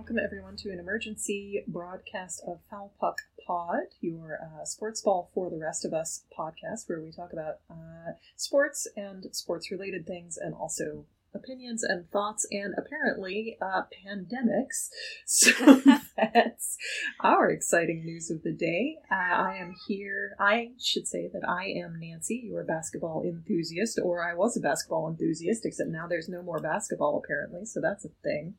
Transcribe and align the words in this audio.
Welcome 0.00 0.18
everyone 0.18 0.56
to 0.56 0.70
an 0.70 0.78
emergency 0.78 1.62
broadcast 1.68 2.42
of 2.46 2.60
Foul 2.70 2.94
Puck 2.98 3.18
Pod, 3.46 3.80
your 4.00 4.38
uh, 4.42 4.64
sports 4.64 5.02
ball 5.02 5.30
for 5.34 5.50
the 5.50 5.58
rest 5.58 5.84
of 5.84 5.92
us 5.92 6.24
podcast, 6.36 6.88
where 6.88 7.02
we 7.02 7.12
talk 7.12 7.34
about 7.34 7.56
uh, 7.70 8.12
sports 8.34 8.88
and 8.96 9.26
sports 9.36 9.70
related 9.70 10.06
things 10.06 10.38
and 10.38 10.54
also 10.54 11.04
opinions 11.34 11.82
and 11.82 12.10
thoughts 12.10 12.46
and 12.50 12.72
apparently 12.78 13.58
uh, 13.60 13.82
pandemics. 13.92 14.88
So 15.26 15.82
that's 16.16 16.78
our 17.20 17.50
exciting 17.50 18.02
news 18.02 18.30
of 18.30 18.42
the 18.42 18.52
day. 18.52 18.96
Uh, 19.12 19.14
I 19.16 19.56
am 19.56 19.74
here. 19.86 20.34
I 20.40 20.70
should 20.80 21.06
say 21.06 21.28
that 21.30 21.46
I 21.46 21.66
am 21.66 22.00
Nancy, 22.00 22.42
your 22.42 22.64
basketball 22.64 23.22
enthusiast, 23.22 24.00
or 24.02 24.26
I 24.26 24.34
was 24.34 24.56
a 24.56 24.60
basketball 24.60 25.10
enthusiast, 25.10 25.66
except 25.66 25.90
now 25.90 26.06
there's 26.08 26.28
no 26.28 26.42
more 26.42 26.58
basketball 26.58 27.22
apparently, 27.22 27.66
so 27.66 27.82
that's 27.82 28.06
a 28.06 28.10
thing. 28.24 28.54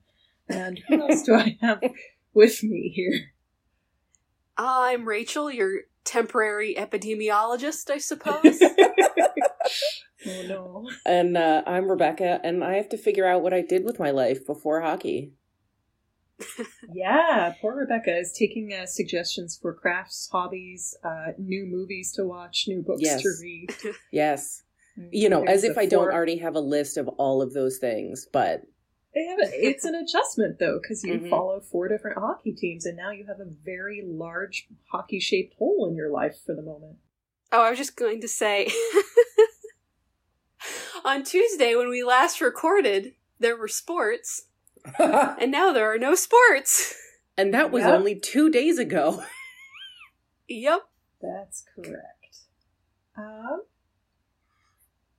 And 0.51 0.79
who 0.87 1.01
else 1.01 1.23
do 1.23 1.35
I 1.35 1.57
have 1.61 1.81
with 2.33 2.63
me 2.63 2.91
here? 2.93 3.31
I'm 4.57 5.07
Rachel, 5.07 5.49
your 5.51 5.81
temporary 6.03 6.75
epidemiologist, 6.75 7.89
I 7.89 7.97
suppose. 7.97 8.61
Oh 10.23 10.43
no. 10.47 10.89
And 11.03 11.35
uh, 11.35 11.63
I'm 11.65 11.89
Rebecca, 11.89 12.39
and 12.43 12.63
I 12.63 12.75
have 12.75 12.89
to 12.89 12.97
figure 12.97 13.25
out 13.25 13.41
what 13.41 13.55
I 13.55 13.61
did 13.61 13.83
with 13.83 13.97
my 13.99 14.11
life 14.11 14.45
before 14.45 14.81
hockey. 14.81 15.33
Yeah, 16.93 17.53
poor 17.61 17.75
Rebecca 17.75 18.15
is 18.17 18.31
taking 18.37 18.71
uh, 18.73 18.85
suggestions 18.85 19.57
for 19.59 19.73
crafts, 19.73 20.29
hobbies, 20.31 20.95
uh, 21.03 21.31
new 21.39 21.65
movies 21.65 22.11
to 22.13 22.25
watch, 22.25 22.65
new 22.67 22.83
books 22.83 23.01
Yes. 23.01 23.21
to 23.23 23.29
read. 23.41 23.69
Yes. 24.11 24.61
You 25.11 25.29
know, 25.29 25.43
There's 25.45 25.59
as 25.59 25.63
if 25.63 25.75
the 25.75 25.81
I 25.81 25.85
don't 25.87 26.03
four- 26.05 26.13
already 26.13 26.37
have 26.37 26.55
a 26.55 26.59
list 26.59 26.97
of 26.97 27.07
all 27.07 27.41
of 27.41 27.53
those 27.53 27.77
things, 27.77 28.27
but 28.31 28.61
They 29.13 29.25
have 29.25 29.39
a, 29.39 29.67
it's 29.67 29.83
an 29.85 29.95
adjustment 29.95 30.59
though, 30.59 30.79
because 30.81 31.03
you 31.03 31.19
Mhm. 31.19 31.29
follow 31.29 31.59
four 31.59 31.87
different 31.89 32.17
hockey 32.17 32.53
teams, 32.53 32.85
and 32.85 32.95
now 32.95 33.11
you 33.11 33.25
have 33.25 33.39
a 33.41 33.45
very 33.45 34.01
large 34.05 34.67
hockey-shaped 34.91 35.55
hole 35.55 35.87
in 35.89 35.95
your 35.95 36.09
life 36.09 36.37
for 36.45 36.55
the 36.55 36.61
moment. 36.61 36.97
oh, 37.51 37.61
I 37.61 37.69
was 37.69 37.77
just 37.79 37.97
going 37.97 38.21
to 38.21 38.27
say 38.29 38.71
on 41.03 41.23
Tuesday 41.23 41.75
when 41.75 41.89
we 41.89 42.03
last 42.03 42.39
recorded, 42.39 43.15
there 43.39 43.57
were 43.57 43.67
sports, 43.67 44.43
and 44.97 45.13
and 45.41 45.51
now 45.51 45.73
there 45.73 45.91
are 45.91 45.97
no 45.97 46.15
sports. 46.15 46.95
And 47.37 47.53
that 47.53 47.71
was 47.71 47.83
Yep. 47.83 47.93
only 47.93 48.19
two 48.19 48.49
days 48.49 48.77
ago. 48.77 49.23
Yep. 50.47 50.81
That's 51.21 51.65
correct. 51.75 52.37
Um, 53.17 53.63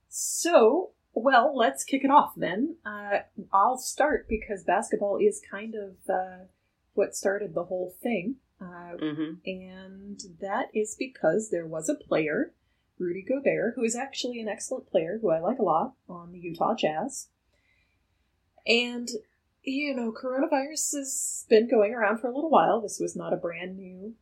so, 0.09 0.91
well, 1.13 1.55
let's 1.55 1.83
kick 1.83 2.03
it 2.03 2.11
off 2.11 2.33
then. 2.35 2.77
Uh, 2.85 3.19
I'll 3.51 3.77
start 3.77 4.27
because 4.27 4.63
basketball 4.63 5.17
is 5.17 5.41
kind 5.49 5.75
of 5.75 5.95
uh, 6.09 6.45
what 6.93 7.15
started 7.15 7.53
the 7.53 7.65
whole 7.65 7.93
thing. 8.01 8.35
Uh, 8.61 8.97
hmm 8.97 9.33
and 9.45 10.21
that 10.39 10.67
is 10.73 10.95
because 10.97 11.49
there 11.49 11.65
was 11.65 11.89
a 11.89 11.95
player, 11.95 12.53
Rudy 12.97 13.21
Gobert, 13.21 13.73
who 13.75 13.83
is 13.83 13.95
actually 13.95 14.39
an 14.39 14.47
excellent 14.47 14.89
player 14.89 15.19
who 15.21 15.31
I 15.31 15.39
like 15.39 15.59
a 15.59 15.63
lot 15.63 15.95
on 16.07 16.31
the 16.31 16.39
Utah 16.39 16.73
Jazz. 16.73 17.27
And, 18.65 19.09
you 19.63 19.93
know, 19.93 20.13
coronavirus 20.13 20.95
has 20.95 21.45
been 21.49 21.69
going 21.69 21.93
around 21.93 22.19
for 22.19 22.27
a 22.27 22.33
little 22.33 22.49
while. 22.49 22.79
This 22.79 22.99
was 22.99 23.15
not 23.15 23.33
a 23.33 23.37
brand 23.37 23.77
new 23.77 24.15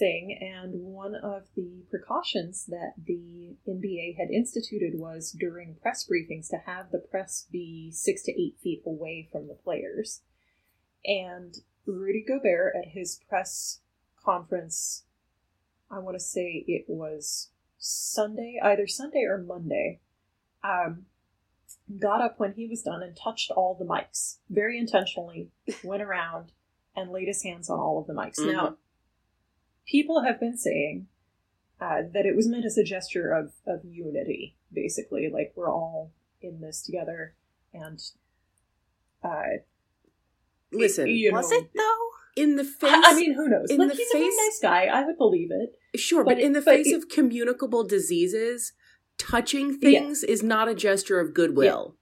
And 0.00 0.82
one 0.82 1.14
of 1.14 1.48
the 1.56 1.84
precautions 1.90 2.66
that 2.66 2.92
the 3.02 3.56
NBA 3.66 4.16
had 4.16 4.30
instituted 4.30 4.98
was 4.98 5.32
during 5.32 5.76
press 5.76 6.06
briefings 6.06 6.48
to 6.50 6.58
have 6.66 6.90
the 6.90 6.98
press 6.98 7.46
be 7.50 7.90
six 7.92 8.22
to 8.24 8.32
eight 8.32 8.56
feet 8.62 8.82
away 8.86 9.28
from 9.30 9.48
the 9.48 9.54
players. 9.54 10.22
And 11.04 11.56
Rudy 11.86 12.24
Gobert 12.26 12.74
at 12.76 12.90
his 12.92 13.20
press 13.28 13.80
conference, 14.24 15.04
I 15.90 15.98
want 15.98 16.16
to 16.16 16.20
say 16.20 16.64
it 16.66 16.84
was 16.88 17.50
Sunday, 17.78 18.60
either 18.62 18.86
Sunday 18.86 19.24
or 19.24 19.38
Monday, 19.38 20.00
um, 20.62 21.06
got 21.98 22.20
up 22.20 22.38
when 22.38 22.52
he 22.52 22.66
was 22.66 22.82
done 22.82 23.02
and 23.02 23.16
touched 23.16 23.50
all 23.50 23.74
the 23.74 23.84
mics 23.84 24.38
very 24.50 24.78
intentionally, 24.78 25.50
went 25.82 26.02
around 26.02 26.52
and 26.94 27.10
laid 27.10 27.28
his 27.28 27.42
hands 27.42 27.70
on 27.70 27.78
all 27.78 27.98
of 27.98 28.06
the 28.06 28.12
mics. 28.12 28.38
Mhm. 28.38 28.52
Now, 28.52 28.76
people 29.90 30.22
have 30.22 30.38
been 30.40 30.56
saying 30.56 31.06
uh, 31.80 32.02
that 32.12 32.26
it 32.26 32.34
was 32.36 32.48
meant 32.48 32.64
as 32.64 32.76
a 32.78 32.84
gesture 32.84 33.30
of, 33.32 33.52
of 33.66 33.80
unity, 33.84 34.56
basically, 34.72 35.28
like 35.32 35.52
we're 35.56 35.70
all 35.72 36.12
in 36.40 36.60
this 36.60 36.82
together 36.82 37.34
and. 37.72 38.00
Uh, 39.22 39.58
Listen, 40.72 41.08
you 41.08 41.32
Was 41.32 41.50
know, 41.50 41.56
it 41.58 41.70
though? 41.74 42.42
in 42.42 42.56
the 42.56 42.62
face, 42.64 42.92
I 42.92 43.02
I 43.06 43.14
mean, 43.14 43.34
who 43.34 43.48
knows? 43.48 43.70
in 43.70 43.78
like, 43.78 43.88
the 43.90 43.94
he's 43.96 44.14
a 44.14 44.18
really 44.18 44.30
face- 44.30 44.60
nice 44.62 44.70
guy. 44.70 44.84
I 44.84 45.04
would 45.04 45.16
believe 45.16 45.48
it. 45.50 45.98
sure, 45.98 46.22
but 46.24 46.36
but, 46.36 46.42
in 46.44 46.52
the 46.52 46.60
but 46.60 46.74
face 46.76 46.88
it- 46.88 46.94
of 46.96 47.08
communicable 47.08 47.84
diseases, 47.84 48.72
touching 49.16 49.78
things 49.78 50.22
is 50.22 50.42
not 50.42 50.68
a 50.68 50.74
gesture 50.74 51.18
of 51.20 51.32
goodwill. 51.34 51.96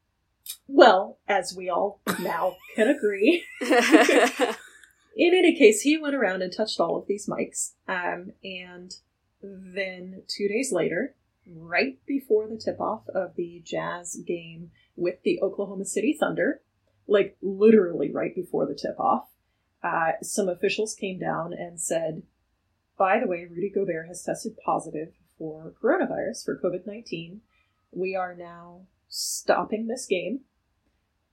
Well, 0.66 1.19
as 1.28 1.54
we 1.56 1.69
all 1.70 2.00
now 2.20 2.56
can 2.75 2.88
agree. 2.88 3.44
In 5.16 5.34
any 5.34 5.56
case, 5.56 5.81
he 5.81 5.97
went 5.97 6.15
around 6.15 6.43
and 6.43 6.53
touched 6.53 6.78
all 6.78 6.97
of 6.97 7.06
these 7.06 7.27
mics. 7.27 7.72
Um, 7.88 8.32
and 8.44 8.94
then 9.43 10.22
two 10.28 10.47
days 10.47 10.71
later, 10.72 11.15
right 11.50 11.99
before 12.06 12.47
the 12.47 12.59
tip 12.59 12.81
off 12.81 13.09
of 13.09 13.34
the 13.34 13.62
Jazz 13.65 14.16
game 14.26 14.71
with 14.94 15.22
the 15.22 15.41
Oklahoma 15.43 15.87
City 15.87 16.16
Thunder, 16.19 16.60
like 17.06 17.37
literally 17.41 18.12
right 18.12 18.34
before 18.34 18.66
the 18.66 18.75
tip 18.75 18.99
off, 19.00 19.28
uh, 19.82 20.12
some 20.22 20.49
officials 20.49 20.94
came 20.94 21.19
down 21.19 21.53
and 21.53 21.81
said, 21.81 22.22
by 22.99 23.21
the 23.21 23.26
way, 23.26 23.47
Rudy 23.49 23.71
Gobert 23.71 24.09
has 24.09 24.22
tested 24.22 24.56
positive 24.65 25.12
for 25.38 25.75
coronavirus, 25.82 26.44
for 26.44 26.59
COVID 26.59 26.87
19. 26.87 27.41
We 27.93 28.16
are 28.16 28.34
now 28.34 28.82
stopping 29.09 29.87
this 29.87 30.06
game, 30.06 30.41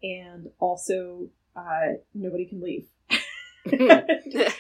and 0.02 0.52
also 0.60 1.30
uh, 1.56 1.98
nobody 2.14 2.46
can 2.46 2.62
leave. 2.62 2.88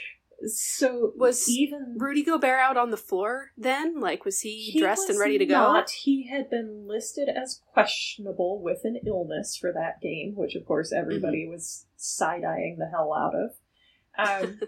so 0.46 1.14
Was 1.16 1.50
even 1.50 1.96
Rudy 1.98 2.24
Gobert 2.24 2.60
out 2.60 2.78
on 2.78 2.92
the 2.92 2.98
floor 2.98 3.52
then? 3.58 4.00
Like, 4.00 4.26
was 4.26 4.42
he, 4.42 4.76
dressed 4.80 5.10
and 5.10 5.20
ready 5.20 5.38
to 5.38 5.46
go? 5.46 5.84
He 5.90 6.28
had 6.28 6.50
been 6.50 6.88
listed 6.88 7.30
as 7.30 7.62
questionable 7.74 8.62
with 8.62 8.82
an 8.84 9.00
illness 9.06 9.56
for 9.56 9.72
that 9.74 10.02
game, 10.02 10.34
which 10.36 10.56
of 10.56 10.66
course 10.66 10.92
everybody 10.92 11.48
was 11.48 11.86
side 11.98 12.44
eyeing 12.44 12.78
the 12.80 12.88
hell 12.90 13.14
out 13.14 13.34
of. 13.36 13.52
Um, 14.18 14.60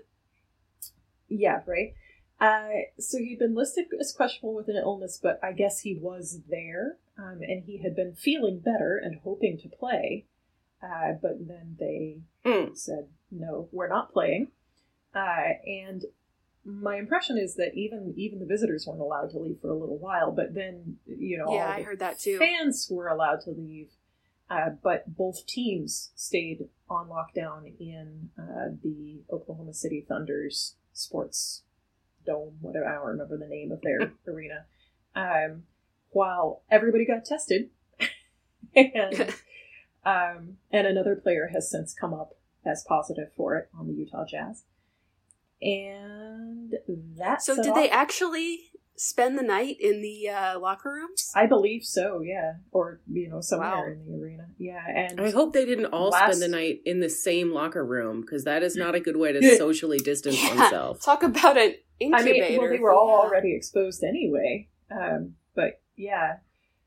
yeah, 1.27 1.61
right. 1.65 1.93
Uh, 2.39 2.67
so 2.99 3.17
he'd 3.17 3.39
been 3.39 3.55
listed 3.55 3.85
as 3.99 4.11
questionable 4.11 4.55
with 4.55 4.67
an 4.67 4.75
illness, 4.75 5.19
but 5.21 5.39
I 5.41 5.53
guess 5.53 5.79
he 5.81 5.95
was 5.95 6.41
there, 6.49 6.97
um, 7.17 7.39
and 7.41 7.63
he 7.63 7.77
had 7.77 7.95
been 7.95 8.13
feeling 8.13 8.59
better 8.59 8.99
and 9.01 9.19
hoping 9.23 9.57
to 9.59 9.69
play. 9.69 10.25
Uh, 10.83 11.13
but 11.21 11.47
then 11.47 11.77
they 11.79 12.19
Mm. 12.45 12.77
said, 12.77 13.07
no, 13.31 13.67
we're 13.71 13.87
not 13.87 14.11
playing. 14.13 14.49
Uh, 15.13 15.53
and 15.65 16.05
my 16.65 16.97
impression 16.97 17.37
is 17.37 17.55
that 17.55 17.75
even 17.75 18.13
even 18.17 18.39
the 18.39 18.45
visitors 18.45 18.85
weren't 18.87 18.99
allowed 18.99 19.29
to 19.31 19.39
leave 19.39 19.59
for 19.61 19.69
a 19.69 19.75
little 19.77 19.97
while, 19.97 20.31
but 20.31 20.53
then 20.53 20.97
you 21.05 21.37
know, 21.37 21.45
Yeah, 21.53 21.65
all 21.65 21.71
I 21.71 21.77
the 21.79 21.83
heard 21.83 21.99
that 21.99 22.19
too. 22.19 22.37
Fans 22.39 22.87
were 22.89 23.07
allowed 23.07 23.41
to 23.41 23.51
leave, 23.51 23.89
uh, 24.49 24.71
but 24.81 25.15
both 25.15 25.45
teams 25.45 26.11
stayed 26.15 26.67
on 26.89 27.07
lockdown 27.07 27.71
in 27.79 28.29
uh, 28.37 28.75
the 28.83 29.21
Oklahoma 29.31 29.73
City 29.73 30.05
Thunder's 30.07 30.75
sports 30.91 31.61
dome, 32.25 32.57
whatever 32.61 32.87
I 32.87 32.95
don't 32.95 33.07
remember 33.07 33.37
the 33.37 33.47
name 33.47 33.71
of 33.71 33.81
their 33.81 34.11
arena. 34.27 34.65
Um, 35.15 35.63
while 36.09 36.63
everybody 36.71 37.05
got 37.05 37.25
tested, 37.25 37.69
and 38.75 39.33
um, 40.05 40.57
and 40.71 40.87
another 40.87 41.15
player 41.15 41.51
has 41.53 41.69
since 41.69 41.93
come 41.93 42.13
up 42.13 42.35
as 42.65 42.83
positive 42.87 43.31
for 43.35 43.55
it 43.55 43.69
on 43.77 43.87
the 43.87 43.93
Utah 43.93 44.25
Jazz. 44.25 44.63
And 45.61 46.73
that's 47.17 47.45
So, 47.45 47.61
did 47.61 47.75
they 47.75 47.89
actually 47.89 48.71
spend 48.97 49.37
the 49.37 49.43
night 49.43 49.77
in 49.79 50.01
the 50.01 50.29
uh, 50.29 50.59
locker 50.59 50.91
rooms? 50.91 51.31
I 51.35 51.45
believe 51.47 51.83
so, 51.83 52.21
yeah, 52.21 52.53
or 52.71 52.99
you 53.11 53.29
know 53.29 53.41
somewhere 53.41 53.69
Wow. 53.71 53.85
in 53.87 54.05
the 54.05 54.17
arena, 54.23 54.47
yeah. 54.57 54.81
And 54.87 55.19
I 55.19 55.31
hope 55.31 55.53
they 55.53 55.65
didn't 55.65 55.87
all 55.87 56.09
Last- 56.09 56.35
spend 56.37 56.41
the 56.41 56.55
night 56.55 56.81
in 56.85 56.99
the 56.99 57.09
same 57.09 57.51
locker 57.51 57.85
room 57.85 58.21
because 58.21 58.43
that 58.43 58.63
is 58.63 58.75
not 58.75 58.95
a 58.95 58.99
good 58.99 59.17
way 59.17 59.31
to 59.31 59.41
socially 59.57 59.97
distance 59.97 60.41
Yeah, 60.41 60.55
oneself. 60.55 61.01
Talk 61.03 61.23
about 61.23 61.57
an 61.57 61.75
incubator. 61.99 62.15
I 62.15 62.19
incubator. 62.37 62.49
mean, 62.51 62.59
well, 62.61 62.69
they 62.71 62.79
were 62.79 62.93
all 62.93 63.07
Yeah. 63.07 63.27
already 63.29 63.55
exposed 63.55 64.03
anyway. 64.03 64.67
Um, 64.91 65.35
but 65.55 65.81
yeah, 65.95 66.37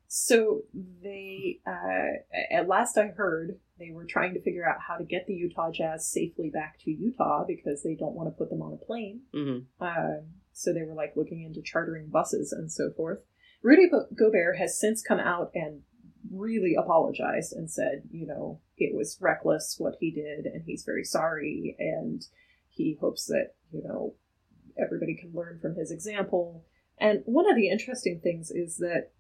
so 0.09 0.63
they, 1.03 1.61
uh, 1.67 2.23
at 2.51 2.67
last 2.67 2.97
I 2.97 3.09
heard, 3.09 3.59
they 3.79 3.91
were 3.91 4.07
trying 4.07 4.33
to 4.35 4.43
figure 4.43 4.69
out 4.69 4.81
how 4.81 4.97
to 4.97 5.05
get 5.05 5.27
the 5.27 5.35
Utah 5.35 5.71
Jazz 5.71 6.11
safely 6.11 6.51
back 6.51 6.79
to 6.81 6.91
Utah 6.91 7.45
because 7.47 7.83
they 7.83 7.95
don't 7.95 8.15
want 8.15 8.29
to 8.29 8.37
put 8.37 8.49
them 8.49 8.63
on 8.63 8.73
a 8.73 8.85
plane. 8.85 9.21
hmm 9.33 9.59
Um, 9.81 10.23
so 10.53 10.73
they 10.73 10.83
were 10.83 10.95
like 10.95 11.13
looking 11.15 11.43
into 11.45 11.63
chartering 11.63 12.09
buses 12.09 12.53
and 12.53 12.73
so 12.73 12.91
forth. 12.97 13.19
Rudy 13.63 13.89
Go- 13.89 14.07
Gobert 14.15 14.57
has 14.57 14.81
since 14.81 15.03
come 15.03 15.21
out 15.21 15.51
and 15.55 15.83
really 16.33 16.75
apologized 16.75 17.53
and 17.53 17.71
said, 17.71 18.03
you 18.11 18.27
know, 18.27 18.61
it 18.77 18.97
was 18.97 19.19
reckless 19.21 19.77
what 19.79 19.97
he 20.01 20.11
did 20.11 20.47
and 20.47 20.63
he's 20.65 20.85
very 20.85 21.05
sorry 21.05 21.77
and 21.79 22.25
he 22.69 22.97
hopes 23.01 23.27
that, 23.27 23.53
you 23.73 23.83
know, 23.83 24.15
everybody 24.79 25.15
can 25.15 25.33
learn 25.35 25.59
from 25.61 25.75
his 25.75 25.91
example. 25.91 26.65
And 26.99 27.23
one 27.27 27.49
of 27.49 27.57
the 27.57 27.69
interesting 27.69 28.21
things 28.21 28.51
is 28.51 28.79
that 28.79 29.11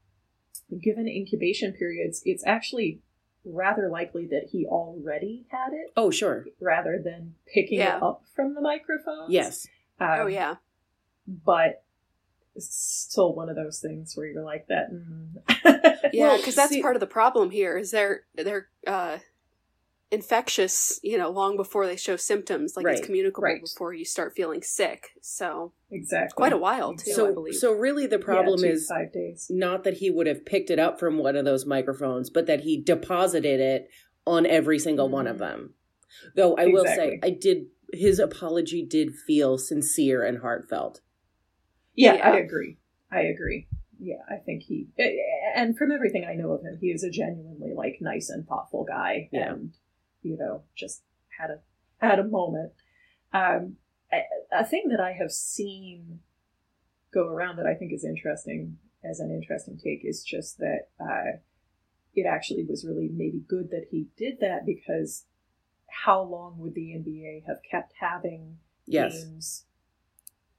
given 0.82 1.08
incubation 1.08 1.72
periods, 1.72 2.22
it's 2.24 2.44
actually 2.46 3.00
rather 3.44 3.88
likely 3.88 4.26
that 4.26 4.48
he 4.50 4.66
already 4.66 5.46
had 5.50 5.72
it 5.72 5.92
Oh, 5.96 6.10
sure. 6.10 6.46
rather 6.60 7.00
than 7.02 7.34
picking 7.52 7.78
Yeah. 7.78 7.96
it 7.98 8.02
up 8.02 8.22
from 8.34 8.54
the 8.54 8.60
microphone. 8.60 9.30
Yes. 9.30 9.66
Um, 10.00 10.08
oh 10.20 10.26
yeah. 10.26 10.56
But 11.26 11.82
it's 12.54 12.74
still 12.74 13.34
one 13.34 13.48
of 13.48 13.56
those 13.56 13.80
things 13.80 14.16
where 14.16 14.26
you're 14.26 14.42
like 14.44 14.66
that. 14.68 14.90
Mm. 14.92 16.02
Yeah, 16.12 16.26
Well, 16.28 16.36
because 16.38 16.54
that's 16.56 16.70
see- 16.72 16.82
part 16.82 16.96
of 16.96 17.00
the 17.00 17.06
problem 17.06 17.50
here. 17.50 17.78
Is 17.78 17.90
they're 17.90 18.22
they're 18.34 18.68
uh, 18.86 19.18
infectious, 20.10 20.98
you 21.02 21.18
know, 21.18 21.30
long 21.30 21.56
before 21.56 21.86
they 21.86 21.96
show 21.96 22.16
symptoms. 22.16 22.74
Like 22.76 22.86
Right, 22.86 22.96
it's 22.98 23.06
communicable 23.06 23.44
right. 23.44 23.60
before 23.60 23.92
you 23.92 24.04
start 24.04 24.34
feeling 24.34 24.62
sick. 24.62 25.08
So 25.20 25.72
exactly. 25.90 26.36
quite 26.36 26.52
a 26.52 26.56
while 26.58 26.94
too, 26.94 27.10
I 27.10 27.14
So, 27.14 27.34
believe. 27.34 27.54
so 27.54 27.72
really, 27.72 28.06
the 28.06 28.18
Yeah, 28.18 28.24
problem 28.24 28.60
two 28.60 28.66
is 28.68 28.86
five 28.88 29.12
days. 29.12 29.46
not 29.50 29.84
that 29.84 29.94
he 29.98 30.10
would 30.10 30.26
have 30.26 30.44
picked 30.46 30.70
it 30.70 30.78
up 30.78 30.98
from 30.98 31.18
one 31.18 31.36
of 31.36 31.44
those 31.44 31.66
microphones, 31.66 32.30
but 32.30 32.46
that 32.46 32.60
he 32.60 32.80
deposited 32.80 33.60
it 33.60 33.90
on 34.26 34.46
every 34.46 34.78
single 34.78 35.08
one 35.08 35.26
of 35.26 35.36
Mhm. 35.36 35.40
them. 35.40 35.74
Though 36.34 36.54
I 36.56 36.66
will 36.66 36.86
say, 36.86 37.18
I 37.22 37.30
did 37.30 37.66
his 37.92 38.18
apology 38.18 38.84
did 38.84 39.14
feel 39.14 39.56
sincere 39.56 40.22
and 40.22 40.38
heartfelt. 40.38 41.00
Yeah, 41.94 42.14
Yeah. 42.14 42.30
I 42.32 42.36
agree. 42.38 42.76
I 43.10 43.22
agree. 43.22 43.66
Yeah, 43.98 44.22
I 44.28 44.36
think 44.36 44.62
he, 44.62 44.88
and 45.54 45.76
from 45.76 45.90
everything 45.90 46.24
I 46.24 46.34
know 46.34 46.52
of 46.52 46.62
him, 46.62 46.76
he 46.80 46.88
is 46.92 47.02
a 47.02 47.10
genuinely 47.10 47.72
like 47.74 47.96
nice 48.00 48.28
and 48.28 48.46
thoughtful 48.46 48.84
guy, 48.84 49.28
Yeah. 49.32 49.54
and 49.54 49.72
you 50.22 50.36
know, 50.36 50.62
just 50.76 51.02
had 51.38 51.50
a 51.50 51.58
had 52.04 52.18
a 52.18 52.24
moment. 52.24 52.72
Um, 53.32 53.76
a, 54.12 54.22
a 54.52 54.64
thing 54.64 54.88
that 54.88 55.00
I 55.00 55.12
have 55.12 55.30
seen 55.30 56.20
go 57.12 57.28
around 57.28 57.56
that 57.56 57.66
I 57.66 57.74
think 57.74 57.92
is 57.92 58.04
interesting 58.04 58.78
as 59.04 59.20
an 59.20 59.30
interesting 59.30 59.78
take 59.82 60.04
is 60.04 60.22
just 60.24 60.58
that 60.58 60.88
uh, 61.00 61.38
it 62.14 62.26
actually 62.26 62.64
was 62.64 62.84
really 62.84 63.08
maybe 63.12 63.42
good 63.46 63.70
that 63.70 63.86
he 63.90 64.06
did 64.16 64.40
that 64.40 64.66
because 64.66 65.24
how 66.04 66.22
long 66.22 66.58
would 66.58 66.74
the 66.74 66.92
NBA 66.92 67.46
have 67.46 67.58
kept 67.68 67.94
having 68.00 68.58
Yes, 68.86 69.24
games 69.24 69.64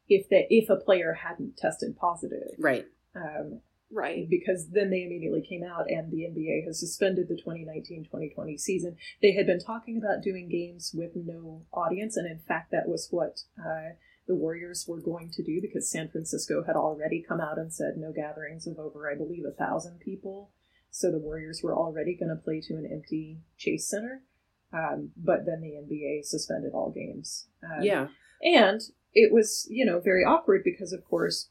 if 0.07 0.29
that 0.29 0.45
if 0.49 0.69
a 0.69 0.75
player 0.75 1.13
hadn't 1.13 1.57
tested 1.57 1.97
positive 1.97 2.49
right. 2.57 2.85
um, 3.15 3.61
right. 3.91 4.29
because 4.29 4.69
then 4.69 4.89
they 4.89 5.03
immediately 5.03 5.41
came 5.41 5.63
out 5.63 5.89
and 5.89 6.11
the 6.11 6.23
NBA 6.23 6.65
has 6.65 6.79
suspended 6.79 7.27
the 7.27 7.41
2019-2020 7.41 8.59
season. 8.59 8.97
They 9.21 9.33
had 9.33 9.45
been 9.45 9.59
talking 9.59 9.97
about 9.97 10.23
doing 10.23 10.49
games 10.49 10.91
with 10.93 11.11
no 11.15 11.65
audience, 11.73 12.17
and 12.17 12.29
in 12.29 12.39
fact, 12.39 12.71
that 12.71 12.87
was 12.87 13.07
what 13.11 13.41
uh, 13.59 13.95
the 14.27 14.35
Warriors 14.35 14.85
were 14.87 15.01
going 15.01 15.31
to 15.31 15.43
do 15.43 15.59
because 15.61 15.89
San 15.89 16.09
Francisco 16.09 16.63
had 16.65 16.75
already 16.75 17.23
come 17.27 17.41
out 17.41 17.57
and 17.57 17.73
said 17.73 17.97
no 17.97 18.13
gatherings 18.13 18.67
of 18.67 18.77
over, 18.77 19.09
I 19.09 19.15
believe, 19.15 19.43
a 19.45 19.51
thousand 19.51 19.99
people. 19.99 20.51
So 20.91 21.11
the 21.11 21.19
Warriors 21.19 21.61
were 21.63 21.75
already 21.75 22.15
going 22.15 22.29
to 22.29 22.43
play 22.43 22.61
to 22.61 22.75
an 22.75 22.87
empty 22.91 23.41
Chase 23.57 23.87
Center, 23.87 24.23
um, 24.73 25.11
but 25.17 25.45
then 25.45 25.61
the 25.61 25.71
NBA 25.71 26.25
suspended 26.25 26.71
all 26.73 26.91
games. 26.91 27.47
Um, 27.63 27.83
yeah, 27.83 28.07
and 28.41 28.81
it 29.13 29.33
was, 29.33 29.67
you 29.69 29.85
know, 29.85 29.99
very 29.99 30.23
awkward 30.23 30.61
because, 30.63 30.93
of 30.93 31.03
course, 31.05 31.49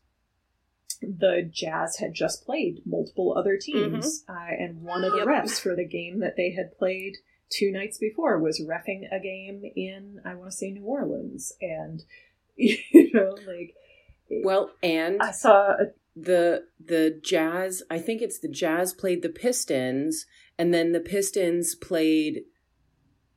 the 1.00 1.48
Jazz 1.52 1.98
had 1.98 2.14
just 2.14 2.44
played 2.44 2.82
multiple 2.84 3.34
other 3.36 3.56
teams, 3.56 4.24
uh, 4.28 4.32
and 4.58 4.82
one 4.82 5.04
of 5.04 5.12
the 5.12 5.18
Yep. 5.18 5.26
refs 5.28 5.60
for 5.60 5.74
the 5.76 5.86
game 5.86 6.20
that 6.20 6.36
they 6.36 6.50
had 6.52 6.76
played 6.78 7.16
two 7.50 7.70
nights 7.72 7.98
before 7.98 8.38
was 8.38 8.60
refing 8.60 9.02
a 9.10 9.18
game 9.20 9.62
in, 9.76 10.20
I 10.24 10.34
want 10.34 10.50
to 10.50 10.56
say, 10.56 10.70
New 10.70 10.84
Orleans. 10.84 11.52
And, 11.60 12.02
you 12.56 13.10
know, 13.14 13.36
like, 13.46 13.74
well, 14.44 14.70
and 14.82 15.22
I 15.22 15.30
saw 15.30 15.72
a 15.72 15.92
the 16.14 16.64
the 16.84 17.20
Jazz. 17.22 17.82
I 17.90 17.98
think 18.00 18.20
it's 18.20 18.40
the 18.40 18.48
Jazz 18.48 18.92
played 18.92 19.22
the 19.22 19.28
Pistons, 19.28 20.26
and 20.58 20.74
then 20.74 20.92
the 20.92 21.00
Pistons 21.00 21.74
played 21.76 22.42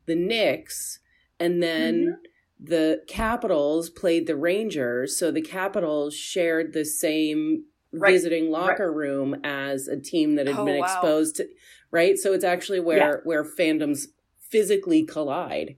the 0.07 0.15
Knicks, 0.15 0.99
and 1.39 1.61
then 1.61 1.93
Mm-hmm. 2.05 2.25
The 2.63 3.01
Capitals 3.07 3.89
played 3.89 4.27
the 4.27 4.35
Rangers. 4.35 5.17
So 5.17 5.31
the 5.31 5.41
Capitals 5.41 6.15
shared 6.15 6.73
the 6.73 6.85
same 6.85 7.65
Right, 7.93 8.11
visiting 8.13 8.49
locker 8.51 8.89
room 8.93 9.35
as 9.43 9.89
a 9.89 9.99
team 9.99 10.35
that 10.35 10.47
had 10.47 10.55
Oh, 10.57 10.65
been 10.65 10.77
wow. 10.79 10.85
exposed 10.85 11.35
to. 11.37 11.49
Right, 11.91 12.17
so 12.17 12.31
it's 12.31 12.45
actually 12.45 12.79
where 12.79 13.21
where 13.25 13.43
fandoms 13.43 14.05
physically 14.39 15.03
collide. 15.03 15.75